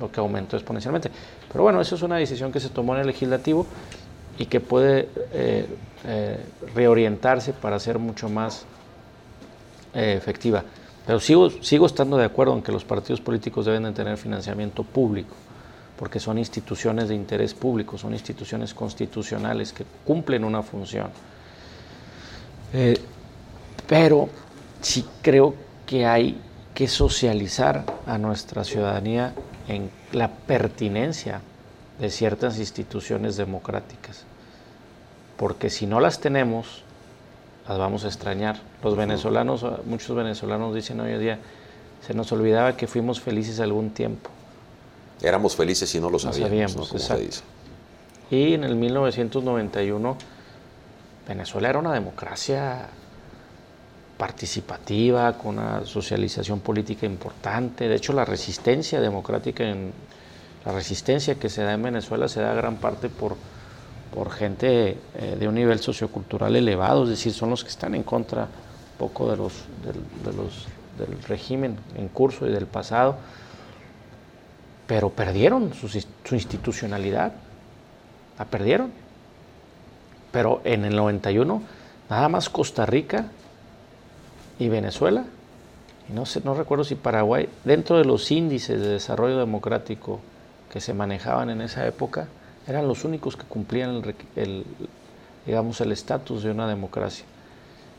[0.00, 1.10] lo que aumentó exponencialmente.
[1.52, 3.66] Pero bueno, eso es una decisión que se tomó en el legislativo
[4.38, 5.66] y que puede eh,
[6.06, 6.38] eh,
[6.74, 8.64] reorientarse para ser mucho más
[9.96, 10.62] eh, efectiva.
[11.06, 14.82] Pero sigo, sigo estando de acuerdo en que los partidos políticos deben de tener financiamiento
[14.82, 15.34] público,
[15.98, 21.08] porque son instituciones de interés público, son instituciones constitucionales que cumplen una función.
[22.74, 23.00] Eh,
[23.86, 24.28] pero
[24.82, 25.54] sí creo
[25.86, 26.38] que hay
[26.74, 29.32] que socializar a nuestra ciudadanía
[29.66, 31.40] en la pertinencia
[31.98, 34.24] de ciertas instituciones democráticas,
[35.38, 36.82] porque si no las tenemos,
[37.68, 38.56] las vamos a extrañar.
[38.82, 41.38] Los venezolanos, muchos venezolanos dicen hoy en día,
[42.06, 44.30] se nos olvidaba que fuimos felices algún tiempo.
[45.22, 46.88] Éramos felices y no lo sabíamos.
[46.88, 47.42] sabíamos
[48.30, 50.16] Y en el 1991,
[51.28, 52.88] Venezuela era una democracia
[54.16, 57.88] participativa, con una socialización política importante.
[57.88, 59.92] De hecho, la resistencia democrática, en,
[60.64, 63.36] la resistencia que se da en Venezuela se da gran parte por
[64.14, 68.02] por gente eh, de un nivel sociocultural elevado, es decir, son los que están en
[68.02, 69.52] contra un poco de los,
[70.24, 70.66] de, los,
[70.98, 73.16] del régimen en curso y del pasado,
[74.86, 77.32] pero perdieron su, su institucionalidad,
[78.38, 78.92] la perdieron.
[80.32, 81.62] Pero en el 91,
[82.10, 83.26] nada más Costa Rica
[84.58, 85.24] y Venezuela,
[86.08, 90.20] no, sé, no recuerdo si Paraguay, dentro de los índices de desarrollo democrático
[90.70, 92.28] que se manejaban en esa época,
[92.66, 94.02] eran los únicos que cumplían
[94.34, 94.64] el,
[95.44, 97.24] digamos, el estatus de una democracia.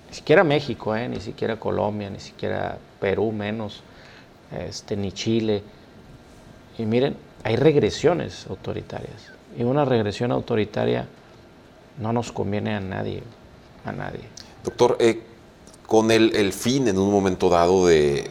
[0.09, 1.07] Ni siquiera México, ¿eh?
[1.07, 3.81] ni siquiera Colombia, ni siquiera Perú menos,
[4.51, 5.63] este, ni Chile.
[6.77, 9.31] Y miren, hay regresiones autoritarias.
[9.57, 11.07] y una regresión autoritaria
[11.99, 13.23] no nos conviene a nadie,
[13.85, 14.21] a nadie.
[14.63, 15.23] Doctor, eh,
[15.85, 18.29] con el, el, fin en un momento dado de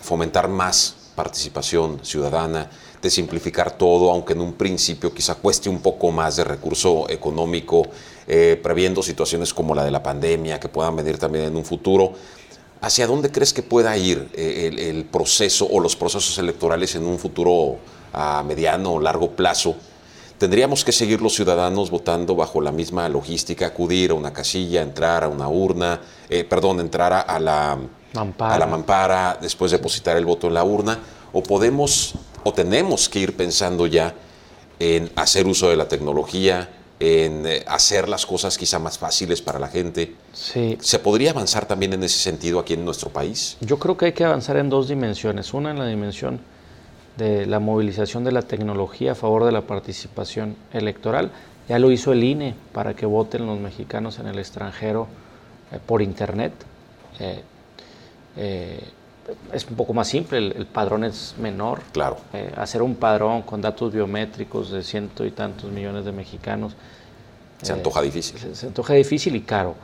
[0.00, 2.70] fomentar más participación ciudadana,
[3.00, 7.86] de simplificar todo, aunque en un principio quizá cueste un poco más de recurso económico,
[8.26, 12.12] eh, previendo situaciones como la de la pandemia que puedan venir también en un futuro.
[12.82, 17.04] ¿Hacia dónde crees que pueda ir eh, el, el proceso o los procesos electorales en
[17.04, 17.78] un futuro
[18.12, 19.74] a mediano o largo plazo?
[20.40, 25.22] tendríamos que seguir los ciudadanos votando bajo la misma logística, acudir a una casilla, entrar
[25.22, 27.78] a una urna, eh, perdón, entrar a, la,
[28.14, 28.54] mampara.
[28.54, 30.98] a la mampara, después depositar el voto en la urna,
[31.34, 34.14] o podemos o tenemos que ir pensando ya
[34.78, 39.58] en hacer uso de la tecnología, en eh, hacer las cosas quizá más fáciles para
[39.58, 40.14] la gente.
[40.32, 40.76] Sí.
[40.80, 43.56] ¿Se podría avanzar también en ese sentido aquí en nuestro país?
[43.60, 45.54] Yo creo que hay que avanzar en dos dimensiones.
[45.54, 46.40] Una en la dimensión
[47.16, 51.30] de la movilización de la tecnología a favor de la participación electoral.
[51.68, 55.06] Ya lo hizo el INE para que voten los mexicanos en el extranjero
[55.72, 56.52] eh, por Internet.
[57.18, 57.42] Eh,
[58.36, 58.80] eh,
[59.52, 61.80] es un poco más simple, el, el padrón es menor.
[61.92, 62.18] Claro.
[62.32, 66.74] Eh, hacer un padrón con datos biométricos de ciento y tantos millones de mexicanos.
[67.62, 68.38] Se antoja difícil.
[68.38, 69.74] Se, se, antoja difícil y caro.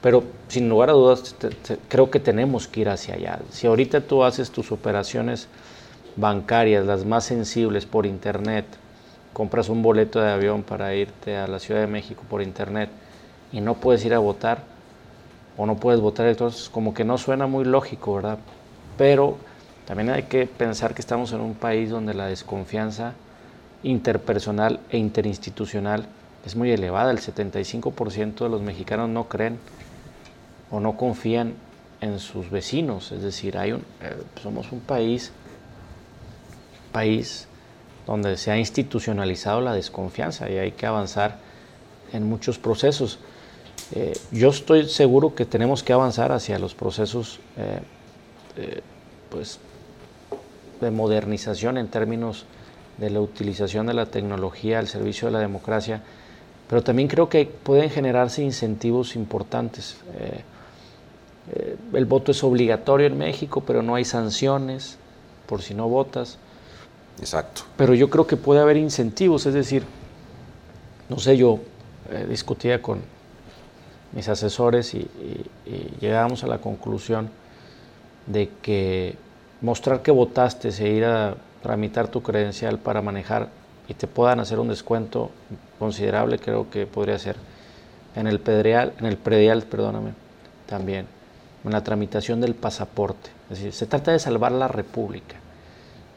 [0.00, 3.38] Pero sin lugar a dudas, te, te, creo que tenemos que ir hacia allá.
[3.50, 5.48] Si ahorita tú haces tus operaciones
[6.16, 8.64] bancarias, las más sensibles por internet,
[9.32, 12.90] compras un boleto de avión para irte a la Ciudad de México por internet
[13.52, 14.62] y no puedes ir a votar
[15.56, 18.38] o no puedes votar, entonces como que no suena muy lógico, ¿verdad?
[19.00, 19.38] Pero
[19.86, 23.14] también hay que pensar que estamos en un país donde la desconfianza
[23.82, 26.04] interpersonal e interinstitucional
[26.44, 27.10] es muy elevada.
[27.10, 29.58] El 75% de los mexicanos no creen
[30.70, 31.54] o no confían
[32.02, 33.10] en sus vecinos.
[33.10, 33.78] Es decir, hay eh,
[34.42, 35.32] somos un país
[36.92, 37.48] país
[38.06, 41.38] donde se ha institucionalizado la desconfianza y hay que avanzar
[42.12, 43.18] en muchos procesos.
[43.92, 47.80] Eh, yo estoy seguro que tenemos que avanzar hacia los procesos eh,
[48.56, 48.80] eh,
[49.28, 49.58] pues,
[50.80, 52.46] de modernización en términos
[52.98, 56.02] de la utilización de la tecnología al servicio de la democracia,
[56.68, 59.96] pero también creo que pueden generarse incentivos importantes.
[61.92, 64.98] el voto es obligatorio en México, pero no hay sanciones
[65.46, 66.38] por si no votas.
[67.18, 67.62] Exacto.
[67.76, 69.84] Pero yo creo que puede haber incentivos, es decir,
[71.08, 71.58] no sé, yo
[72.10, 73.00] eh, discutía con
[74.12, 77.30] mis asesores y, y, y, llegábamos a la conclusión
[78.26, 79.16] de que
[79.60, 83.48] mostrar que votaste e ir a tramitar tu credencial para manejar
[83.88, 85.30] y te puedan hacer un descuento
[85.78, 87.36] considerable, creo que podría ser.
[88.14, 90.12] En el predial, en el predial, perdóname,
[90.66, 91.06] también,
[91.64, 93.30] en la tramitación del pasaporte.
[93.50, 95.36] Es decir, se trata de salvar la República.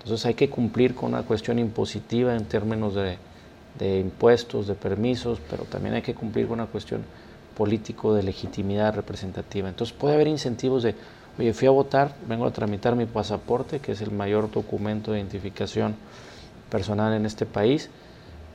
[0.04, 3.18] Entonces hay que cumplir con una cuestión impositiva en términos de,
[3.80, 7.02] de, impuestos, de permisos, pero también hay que cumplir con una cuestión
[7.56, 9.70] político de legitimidad representativa.
[9.70, 10.96] Entonces puede haber incentivos de,
[11.40, 15.20] oye, fui a votar, vengo a tramitar mi pasaporte, que es el mayor documento de
[15.20, 15.96] identificación
[16.70, 17.90] personal en este país.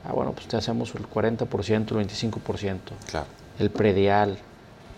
[0.05, 2.77] Ah, bueno, pues te hacemos el 40%, el 25%.
[3.09, 3.27] Claro.
[3.59, 4.37] El predial,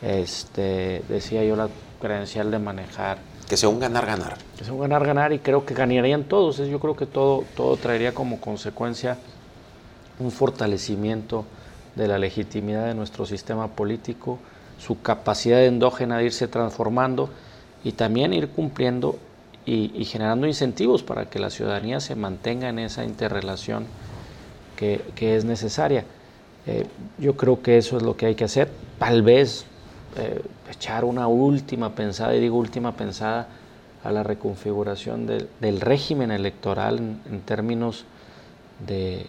[0.02, 3.18] este, decía yo la credencial de manejar,
[3.52, 4.38] que sea un ganar-ganar.
[4.58, 6.56] Que sea un ganar-ganar y creo que ganarían todos.
[6.56, 9.18] Yo creo que todo, todo traería como consecuencia
[10.20, 11.44] un fortalecimiento
[11.96, 14.40] de la legitimidad de nuestro sistema político,
[14.80, 17.30] su capacidad endógena de irse transformando
[17.84, 19.18] y también ir cumpliendo
[19.66, 23.86] y, generando incentivos para que la ciudadanía se mantenga en esa interrelación
[24.76, 26.06] que, es necesaria.
[26.66, 26.88] Eh,
[27.20, 28.70] yo creo que eso es lo que hay que hacer.
[28.98, 29.66] Tal vez
[30.18, 30.42] eh,
[30.72, 33.48] echar una última pensada, y digo última pensada,
[34.04, 36.98] a la reconfiguración de, del régimen electoral
[37.30, 38.06] en, términos
[38.88, 39.28] de,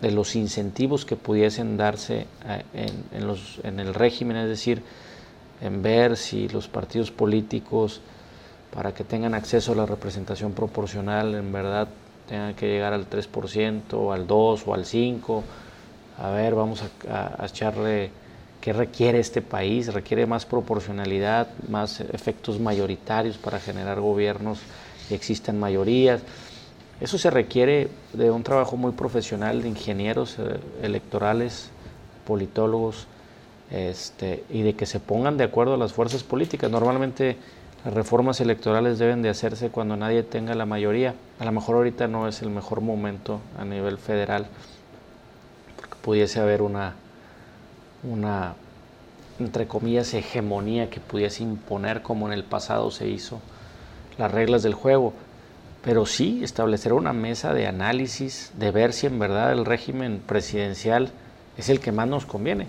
[0.00, 2.64] de, los incentivos que pudiesen darse eh,
[3.12, 4.82] en, en, el régimen, es decir,
[5.60, 8.00] en ver si los partidos políticos,
[8.74, 11.88] para que tengan acceso a la representación proporcional, en verdad
[12.28, 15.42] tengan que llegar al 3%, o al 2% o al 5%.
[16.18, 18.10] A ver, vamos a, a, a echarle
[18.60, 19.92] ¿Qué requiere este país?
[19.92, 24.58] Requiere más proporcionalidad, más efectos mayoritarios para generar gobiernos
[25.08, 26.20] y existen mayorías.
[27.00, 31.70] Eso se requiere de un trabajo muy profesional de ingenieros eh, electorales,
[32.26, 33.06] politólogos,
[33.70, 36.70] este, y de que se pongan de acuerdo las fuerzas políticas.
[36.70, 37.36] Normalmente
[37.84, 41.14] las reformas electorales deben de hacerse cuando nadie tenga la mayoría.
[41.38, 44.46] A lo mejor ahorita no es el mejor momento a nivel federal,
[45.76, 46.94] porque pudiese haber una
[48.02, 48.54] una,
[49.38, 53.40] entre comillas, hegemonía que pudiese imponer como en el pasado se hizo
[54.18, 55.12] las reglas del juego.
[55.82, 61.10] pero sí establecer una mesa de análisis, de ver si en verdad el régimen presidencial
[61.56, 62.66] es el que más nos conviene.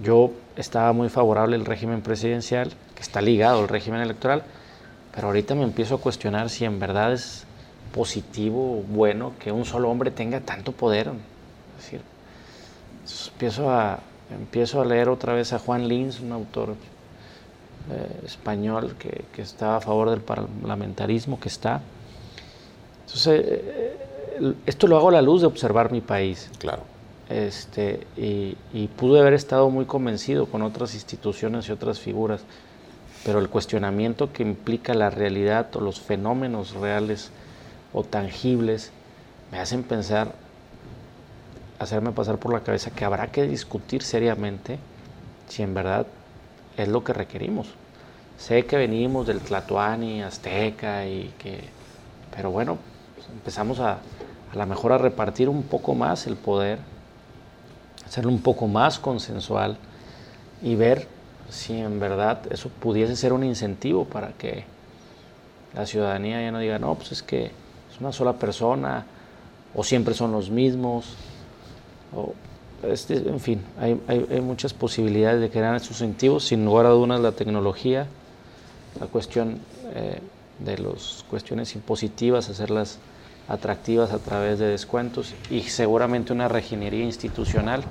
[0.00, 4.42] Yo estaba muy favorable al régimen presidencial, que está ligado al régimen electoral,
[5.14, 7.44] pero ahorita me empiezo a cuestionar si en verdad es
[7.94, 11.08] positivo, bueno, que un solo hombre tenga tanto poder.
[11.78, 12.00] Es decir,
[13.32, 16.70] empiezo a, empiezo a leer otra vez a Juan Lins, un autor
[17.90, 21.82] eh, español que, que, está a favor del parlamentarismo, que está.
[23.06, 26.50] Entonces, eh, esto lo hago a la luz de observar mi país.
[26.58, 26.91] Claro.
[27.32, 32.42] Este, y, y pude haber estado muy convencido con otras instituciones y otras figuras,
[33.24, 37.30] pero el cuestionamiento que implica la realidad o los fenómenos reales
[37.94, 38.90] o tangibles
[39.50, 40.32] me hacen pensar,
[41.78, 44.78] hacerme pasar por la cabeza que habrá que discutir seriamente
[45.48, 46.06] si en verdad
[46.76, 47.68] es lo que requerimos.
[48.38, 51.60] Sé que venimos del Tlatoani, Azteca y que,
[52.34, 52.76] pero bueno,
[53.16, 53.98] pues empezamos a
[54.52, 56.78] a lo mejor a repartir un poco más el poder,
[58.12, 59.78] hacerlo un poco más consensual
[60.62, 61.08] y ver
[61.48, 64.64] si en verdad eso pudiese ser un incentivo para que
[65.74, 69.06] la ciudadanía ya no diga, no, pues es que es una sola persona,
[69.74, 71.14] o siempre son los mismos,
[72.14, 72.34] o
[72.86, 77.18] este, en fin, hay, hay, muchas posibilidades de crear esos incentivos, sin lugar a dudas
[77.18, 78.08] la tecnología,
[79.00, 79.58] la cuestión
[79.94, 80.20] eh,
[80.58, 82.98] de las cuestiones impositivas, hacerlas
[83.52, 87.84] atractivas a través de descuentos y seguramente una reginería institucional,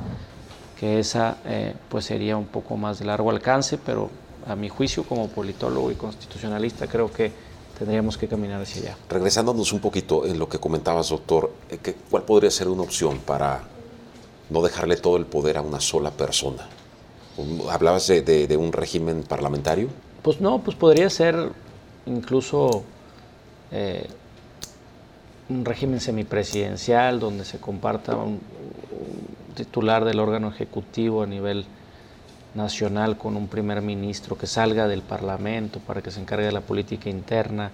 [0.80, 4.09] que esa eh, pues sería un poco más de largo alcance, pero
[4.47, 7.32] a mi juicio como politólogo y constitucionalista creo que
[7.78, 8.97] tendríamos que caminar hacia allá.
[9.07, 13.62] Regresándonos un poquito en lo que comentabas, doctor, eh, ¿cuál podría ser una opción para
[14.49, 16.68] no dejarle todo el poder a una sola persona?
[17.70, 19.89] ¿Hablabas de, un régimen parlamentario?
[20.24, 21.51] Pues no, pues podría ser
[22.07, 22.84] incluso
[23.72, 24.07] eh,
[25.52, 28.39] un régimen semipresidencial donde se comparta un,
[29.56, 31.66] titular del órgano ejecutivo a nivel
[32.56, 36.62] nacional con un primer ministro que salga del Parlamento para que se encargue de la
[36.62, 37.72] política interna,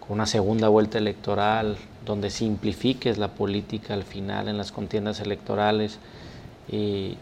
[0.00, 5.98] con una segunda vuelta electoral donde simplifiques la política al final en las contiendas electorales
[6.72, 7.16] y,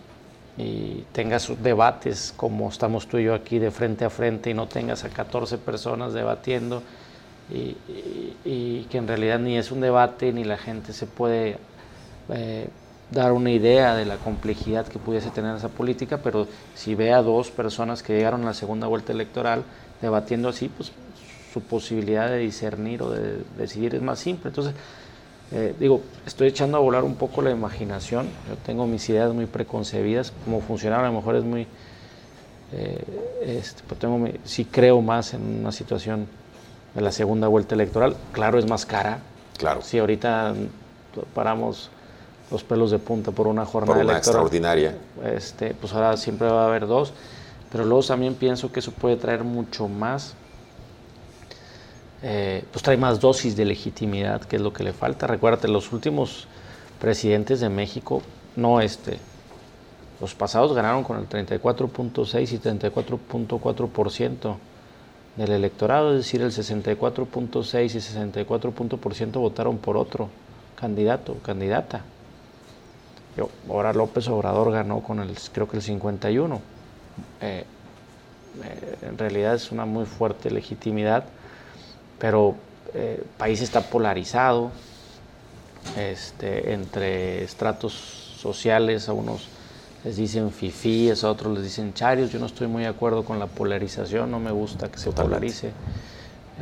[0.57, 4.69] y tengas debates como estamos tú y yo aquí de frente a frente y no
[4.69, 6.83] tengas a 14 personas debatiendo
[7.51, 11.59] y, que en realidad ni es un debate ni la gente se puede
[12.31, 12.69] eh,
[13.11, 17.23] dar una idea de la complejidad que pudiese tener esa política, pero si ve a
[17.23, 19.63] dos personas que llegaron a la segunda vuelta electoral
[20.01, 20.93] debatiendo así, pues
[21.53, 24.51] su posibilidad de discernir o de, decidir es más simple.
[24.51, 24.75] Entonces,
[25.51, 29.47] eh, digo, estoy echando a volar un poco la imaginación, yo tengo mis ideas muy
[29.47, 31.67] preconcebidas, como funcionar a lo mejor es muy...
[32.71, 33.03] Eh,
[33.41, 36.27] este, pues tengo, sí creo más en una situación
[36.95, 38.17] de la segunda vuelta electoral.
[38.33, 39.19] Claro, es más cara.
[39.57, 39.83] Claro.
[39.83, 40.55] Si ahorita
[41.35, 41.91] paramos
[42.51, 44.97] los pelos de punta por una jornada por una electoral, extraordinaria.
[45.25, 47.13] Este, pues ahora siempre va a haber dos.
[47.71, 50.35] Pero luego también pienso que eso puede traer mucho más,
[52.23, 55.27] eh, pues trae más dosis de legitimidad, que es lo que le falta.
[55.27, 56.49] Recuérdate, los últimos
[56.99, 58.23] presidentes de México,
[58.57, 59.19] no este,
[60.21, 64.57] los pasados ganaron con el 34.6 y 34.4%
[65.39, 70.29] del electorado, es decir, el 64.6 y 64% votaron por otro
[70.75, 72.03] candidato o candidata.
[73.37, 76.61] Yo, ahora López Obrador ganó con el, creo que el 51.
[77.41, 77.65] Eh,
[78.65, 81.25] eh, en realidad es una muy fuerte legitimidad,
[82.19, 82.57] pero
[82.93, 84.73] eh, el país está polarizado
[85.97, 89.47] este, entre estratos sociales, a unos
[90.09, 92.33] les dicen fifíes, a otros les dicen charios.
[92.33, 95.71] Yo no estoy muy de acuerdo con la polarización, no me gusta que se polarice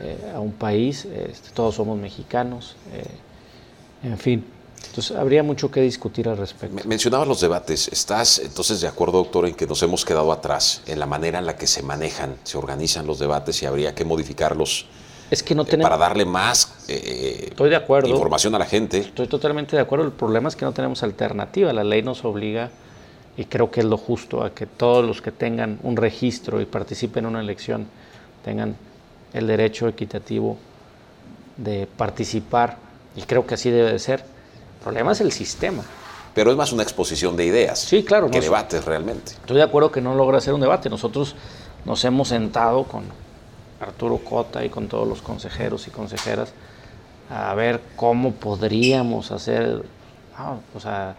[0.02, 1.04] eh, a un país.
[1.04, 4.44] Este, todos somos mexicanos, eh, en fin.
[4.88, 6.88] Entonces, habría mucho que discutir al respecto.
[6.88, 7.86] Mencionabas los debates.
[7.86, 11.46] ¿Estás entonces de acuerdo, doctor, en que nos hemos quedado atrás en la manera en
[11.46, 14.86] la que se manejan, se organizan los debates y habría que modificarlos?
[15.30, 15.88] Es que no eh, tenemos...
[15.88, 18.08] para darle más Estoy de acuerdo.
[18.08, 18.98] información a la gente.
[18.98, 20.04] Estoy totalmente de acuerdo.
[20.04, 21.72] El problema es que no tenemos alternativa.
[21.72, 22.72] La ley nos obliga
[23.36, 26.64] y creo que es lo justo a que todos los que tengan un registro y
[26.64, 27.86] participen en una elección
[28.44, 28.76] tengan
[29.32, 30.56] el derecho equitativo
[31.56, 32.78] de participar
[33.14, 34.20] y creo que así debe de ser.
[34.20, 35.82] El problema es el sistema.
[36.34, 39.32] Pero es más una exposición de ideas sí, claro, que debates realmente.
[39.32, 40.88] Estoy de acuerdo que no logra ser un debate.
[40.90, 41.34] Nosotros
[41.84, 43.04] nos hemos sentado con
[43.80, 46.52] Arturo Cota y con todos los consejeros y consejeras
[47.30, 49.84] a ver cómo podríamos hacer,
[50.36, 51.16] ah, o sea,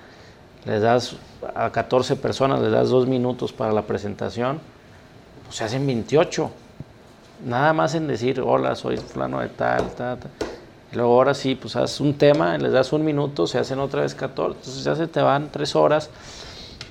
[0.67, 1.15] les das
[1.55, 4.59] a 14 personas, les das dos minutos para la presentación,
[5.45, 6.51] pues se hacen 28.
[7.45, 10.31] Nada más en decir, hola, soy fulano de tal, tal, tal.
[10.91, 14.13] Luego ahora sí, pues haces un tema, les das un minuto, se hacen otra vez
[14.13, 16.09] 14, entonces ya se te van tres horas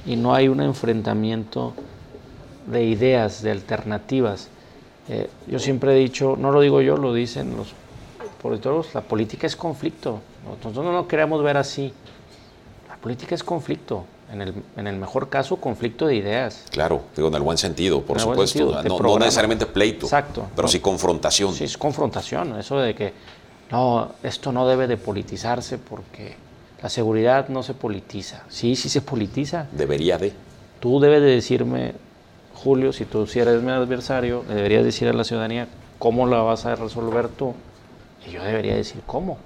[0.06, 1.74] y no hay un enfrentamiento
[2.66, 4.48] de ideas, de alternativas.
[5.08, 7.68] Eh, yo siempre he dicho, no lo digo yo, lo dicen los
[8.40, 10.20] politólogos, la política es conflicto.
[10.46, 11.92] Nosotros no lo queremos ver así.
[13.06, 14.04] Política es conflicto.
[14.32, 16.64] En el, en el mejor caso, conflicto de ideas.
[16.72, 18.82] Claro, digo, en el buen sentido, por supuesto.
[18.82, 20.06] no, necesariamente pleito.
[20.06, 20.48] Exacto.
[20.56, 21.54] Pero sí confrontación.
[21.54, 22.58] Sí, es confrontación.
[22.58, 23.12] Eso de que,
[23.70, 26.34] no, esto no debe de politizarse porque
[26.82, 28.42] la seguridad no se politiza.
[28.48, 29.68] Sí, sí se politiza.
[29.70, 30.32] Debería de.
[30.80, 31.92] Tú debes de decirme,
[32.54, 35.68] Julio, si tú si eres mi adversario, le deberías decir a la ciudadanía
[36.00, 37.54] cómo la vas a resolver tú.
[38.26, 39.38] Y yo debería decir cómo.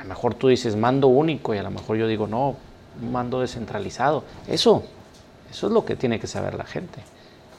[0.00, 2.56] A lo mejor tú dices mando único y a lo mejor yo digo no,
[3.12, 4.24] mando descentralizado.
[4.48, 4.82] Eso,
[5.50, 7.02] eso es lo que tiene que saber la gente.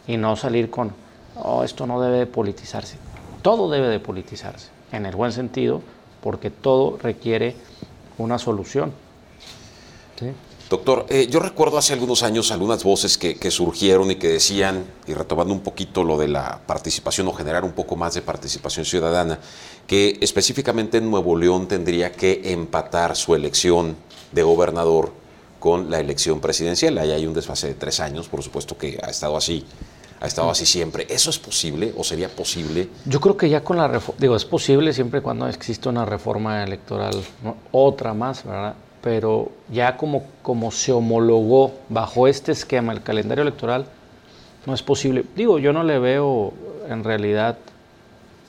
[0.08, 0.92] Y no salir con,
[1.36, 2.98] oh, esto no debe de politizarse.
[3.44, 5.84] Todo debe de politizarse, en el buen sentido,
[6.24, 7.56] porque todo requiere
[8.18, 8.92] una solución.
[10.72, 15.14] Doctor, eh, yo recuerdo hace algunos años algunas voces que, surgieron y que decían, y
[15.14, 19.38] retomando un poquito lo de la participación o generar un poco más de participación ciudadana,
[19.86, 23.98] que específicamente en Nuevo León tendría que empatar su elección
[24.32, 25.12] de gobernador
[25.60, 26.98] con la elección presidencial.
[27.00, 29.66] Ahí hay un desfase de tres años, por supuesto que ha estado así,
[30.22, 31.06] ha estado así siempre.
[31.10, 32.88] ¿Eso es posible o sería posible?
[33.04, 36.64] Yo creo que ya con la reforma, digo, es posible siempre cuando existe una reforma
[36.64, 37.22] electoral,
[37.74, 38.76] otra más, ¿verdad?
[39.02, 43.86] Pero ya como, como se homologó bajo este esquema el calendario electoral,
[44.66, 45.26] no es posible.
[45.36, 46.54] Digo, yo no le veo
[46.88, 47.58] en realidad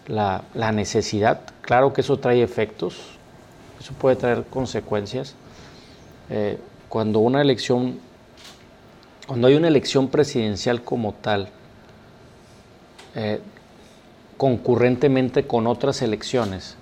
[0.06, 1.40] la, la necesidad.
[1.62, 2.96] Claro que eso trae efectos,
[3.80, 5.34] eso puede traer consecuencias.
[6.28, 7.98] Eh, cuando una elección,
[9.26, 11.48] cuando hay una elección presidencial como tal,
[13.14, 13.40] eh,
[14.36, 16.76] concurrentemente con otras elecciones,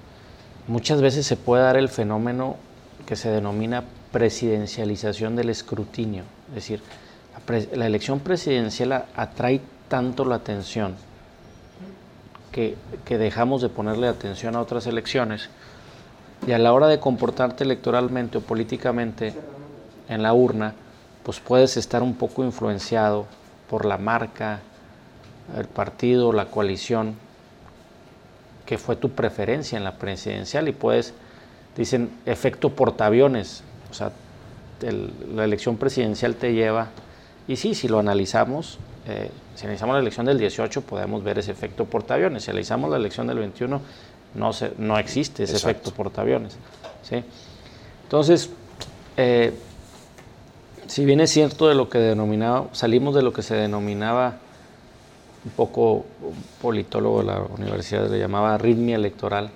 [0.67, 2.57] muchas veces se puede dar el fenómeno
[3.11, 3.83] que se denomina
[4.13, 6.23] presidencialización del escrutinio.
[6.51, 6.81] Es decir,
[7.73, 10.95] la, elección presidencial atrae tanto la atención
[12.53, 15.51] que, que, dejamos de ponerle atención a otras elecciones
[16.47, 19.35] y a la hora de comportarte electoralmente o políticamente
[20.09, 20.75] en la urna,
[21.25, 23.27] pues puedes estar un poco influenciado
[23.69, 24.61] por la marca,
[25.57, 27.17] el partido, la coalición,
[28.67, 31.13] que fue tu preferencia en la presidencial y puedes,
[31.77, 34.13] dicen, efecto portaaviones, o sea,
[35.35, 36.89] la elección presidencial te lleva,
[37.47, 41.53] y sí, si lo analizamos, eh, si analizamos la elección del 18 podemos ver ese
[41.53, 43.81] efecto portaaviones, si analizamos la elección del 21
[44.35, 46.57] no, se, no existe ese efecto portaaviones.
[47.03, 47.23] ¿sí?
[48.05, 48.51] Entonces,
[49.17, 49.53] eh,
[50.87, 54.39] si bien es cierto de lo que denominaba, salimos de lo que se denominaba
[55.45, 59.51] un poco un politólogo de la universidad le llamaba ritmia electoral,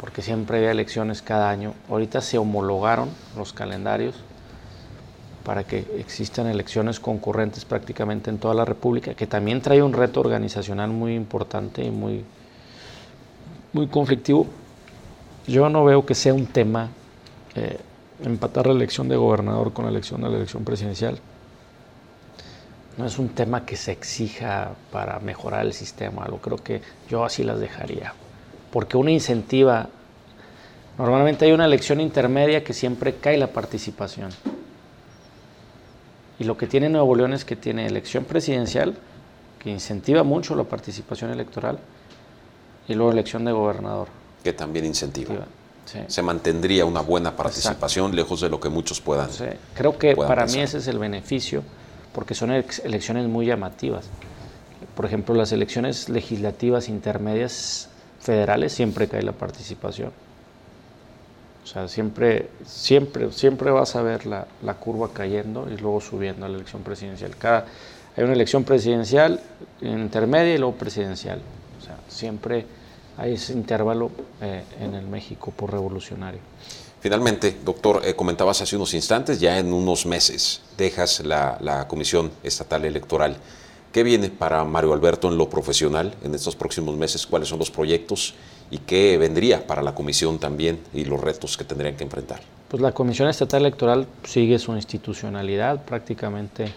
[0.00, 1.74] porque siempre había elecciones cada año.
[1.90, 4.14] Ahorita se homologaron los calendarios
[5.44, 10.20] para que existan elecciones concurrentes prácticamente en toda la República, que también trae un reto
[10.20, 12.24] organizacional muy importante y muy,
[13.74, 14.46] muy conflictivo.
[15.46, 16.88] Yo no veo que sea un tema
[17.54, 17.78] eh,
[18.24, 21.18] empatar la elección de gobernador con la elección de la elección presidencial.
[22.96, 27.24] No es un tema que se exija para mejorar el sistema, lo creo que yo
[27.24, 28.14] así las dejaría.
[28.72, 29.88] Porque una incentiva,
[30.98, 34.30] normalmente hay una elección intermedia que siempre cae la participación.
[36.38, 38.96] Y lo que tiene Nuevo León es que tiene elección presidencial,
[39.58, 41.78] que incentiva mucho la participación electoral,
[42.88, 44.08] y luego elección de gobernador.
[44.42, 45.46] Que también incentiva
[46.06, 49.28] se mantendría una buena participación lejos de lo que muchos puedan.
[49.74, 51.62] Creo que para mí ese es el beneficio,
[52.12, 54.06] porque son elecciones muy llamativas.
[54.94, 57.88] Por ejemplo, las elecciones legislativas intermedias
[58.20, 60.12] federales siempre cae la participación.
[61.62, 64.46] O sea, siempre, siempre, siempre vas a ver la,
[64.80, 67.36] curva cayendo y luego subiendo a la elección presidencial.
[67.36, 67.66] Cada,
[68.16, 69.40] hay una elección presidencial
[69.80, 71.40] intermedia y luego presidencial.
[71.80, 72.66] O sea, siempre
[73.16, 74.10] hay ese intervalo
[74.40, 76.40] eh, en el México por revolucionario.
[77.00, 82.84] Finalmente, doctor, eh, comentabas hace unos instantes, ya en unos meses dejas la, Comisión Estatal
[82.84, 83.36] Electoral.
[83.92, 87.26] ¿Qué viene para Mario Alberto en lo profesional en estos próximos meses?
[87.26, 88.34] ¿Cuáles son los proyectos
[88.70, 92.40] y qué vendría para la comisión también y los retos que tendrían que enfrentar?
[92.68, 96.72] Pues la Comisión Estatal Electoral sigue su institucionalidad prácticamente.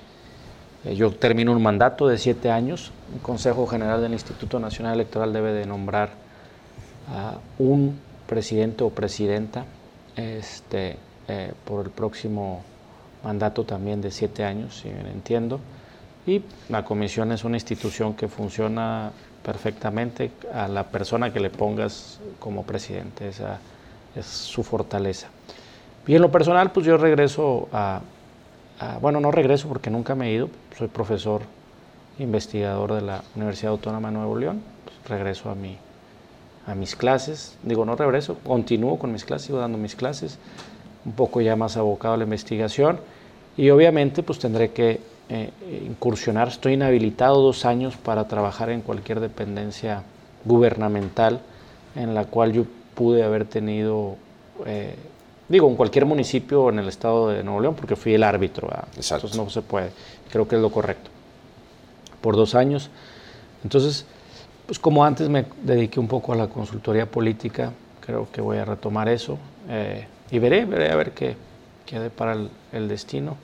[0.86, 2.92] Eh, yo termino un mandato de siete años.
[3.14, 6.14] El Consejo General del Instituto Nacional Electoral debe de nombrar
[7.14, 9.66] a un presidente o presidenta
[10.16, 10.98] este,
[11.28, 12.64] eh, por el próximo
[13.24, 15.60] mandato también de siete años, si bien entiendo.
[16.26, 19.12] Y la comisión es una institución que funciona
[19.44, 23.28] perfectamente a la persona que le pongas como presidente.
[23.28, 23.60] Esa
[24.16, 25.28] es su fortaleza.
[26.08, 28.02] Y en lo personal, pues yo regreso a,
[29.02, 31.42] bueno, no regreso porque nunca me he ido, soy profesor
[32.20, 35.78] investigador de la Universidad Autónoma de Nuevo León, pues regreso a, mi,
[36.68, 40.38] a mis clases, digo, no regreso, continúo con mis clases, sigo dando mis clases,
[41.06, 43.00] un poco ya más abocado a la investigación.
[43.56, 45.00] Y obviamente pues tendré que
[45.30, 45.52] eh,
[45.88, 50.04] incursionar, estoy inhabilitado dos años para trabajar en cualquier dependencia
[50.46, 51.40] gubernamental
[51.96, 52.66] en la cual yo
[52.96, 54.18] pude haber tenido,
[54.66, 54.96] eh,
[55.48, 59.38] digo, en cualquier municipio en el estado de Nuevo León, porque fui el árbitro, entonces
[59.38, 59.92] no se puede,
[60.32, 61.10] creo que es lo correcto,
[62.22, 62.90] por dos años.
[63.64, 64.06] Entonces,
[64.66, 67.72] pues como antes me dediqué un poco a la consultoría política,
[68.02, 69.38] creo que voy a retomar eso
[69.70, 71.36] eh, y veré, veré a ver qué
[71.86, 73.38] quede para el, el destino.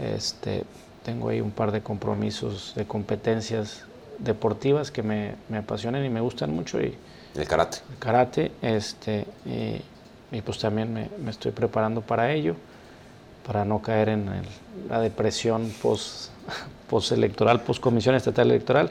[0.00, 0.64] Este,
[1.04, 3.84] tengo ahí un par de compromisos de competencias
[4.18, 6.80] deportivas que me, me apasionan y me gustan mucho.
[6.80, 6.94] Y,
[7.36, 7.78] el karate.
[7.90, 9.26] El karate, este,
[10.32, 12.56] y, pues también me, me, estoy preparando para ello,
[13.46, 14.26] para no caer en
[14.88, 16.30] la depresión post,
[16.88, 18.90] post electoral, post comisión estatal electoral,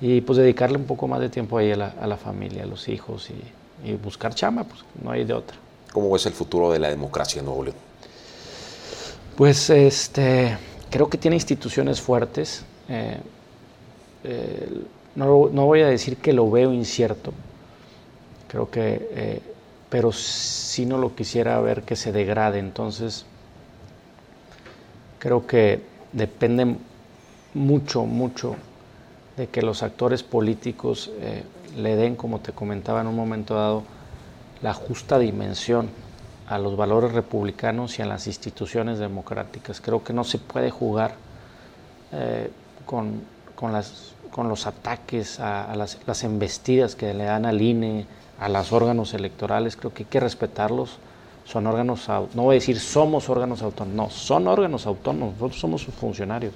[0.00, 2.66] y pues dedicarle un poco más de tiempo ahí a la, a la familia, a
[2.66, 5.56] los hijos y, y buscar chamba, pues no hay de otra.
[5.92, 7.76] ¿Cómo ves el futuro de la democracia en Nuevo León?
[9.36, 10.56] Pues este,
[10.94, 12.64] creo que tiene instituciones fuertes.
[12.88, 13.18] Eh,
[14.22, 14.82] eh,
[15.16, 17.32] no, no, voy a decir que lo veo incierto,
[18.46, 19.40] creo que, eh,
[19.90, 22.60] pero si no lo quisiera ver que se degrade.
[22.60, 23.26] Entonces,
[25.18, 25.82] creo que
[26.12, 26.76] depende
[27.54, 28.54] mucho, mucho
[29.36, 31.10] de que los actores políticos
[31.76, 33.82] le den, como te comentaba en un momento dado,
[34.62, 35.88] la justa dimensión
[36.48, 39.80] a los valores republicanos y a las instituciones democráticas.
[39.80, 41.14] Creo que no se puede jugar
[42.12, 42.50] eh,
[42.84, 43.22] con,
[43.54, 48.06] con, los ataques a, las, embestidas que le dan al INE,
[48.38, 49.76] a los órganos electorales.
[49.76, 50.98] Creo que hay que respetarlos.
[51.44, 55.94] Son órganos, no voy a decir somos órganos autónomos, no, son órganos autónomos, somos sus
[55.94, 56.54] funcionarios.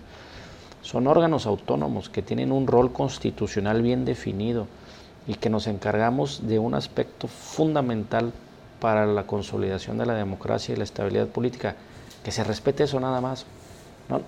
[0.81, 4.67] Son órganos autónomos que tienen un rol constitucional bien definido
[5.27, 8.33] y que nos encargamos de un aspecto fundamental
[8.81, 11.77] para la consolidación de la democracia y la estabilidad política.
[12.23, 13.47] Que se respete eso nada más.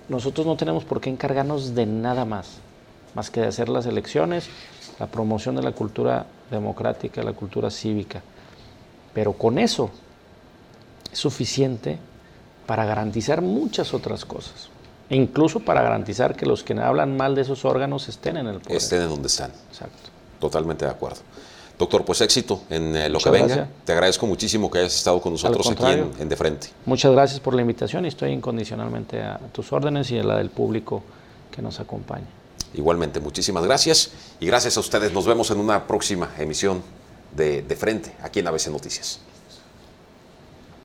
[0.09, 2.57] nosotros no tenemos por qué encargarnos de nada más,
[3.15, 4.49] más que de hacer las elecciones,
[4.99, 8.21] la promoción de la cultura democrática, la cultura cívica.
[9.13, 9.89] Pero con eso
[11.11, 11.99] es suficiente
[12.65, 14.69] para garantizar muchas otras cosas.
[15.09, 18.61] E incluso para garantizar que los que hablan mal de esos órganos estén en el
[18.61, 18.77] poder.
[18.77, 19.51] Estén en donde están.
[19.69, 20.09] Exacto.
[20.39, 21.19] Totalmente de acuerdo.
[21.81, 23.67] Doctor, pues éxito en eh, lo que venga.
[23.83, 25.83] Te agradezco muchísimo que hayas estado con nosotros aquí
[26.19, 26.67] en, De Frente.
[26.85, 30.51] Muchas gracias por la invitación y estoy incondicionalmente a tus órdenes y a la del
[30.51, 31.01] público
[31.49, 32.27] que nos acompaña.
[32.75, 35.11] Igualmente, muchísimas gracias y gracias a ustedes.
[35.11, 36.83] Nos vemos en una próxima emisión
[37.35, 39.19] de De Frente aquí en ABC Noticias.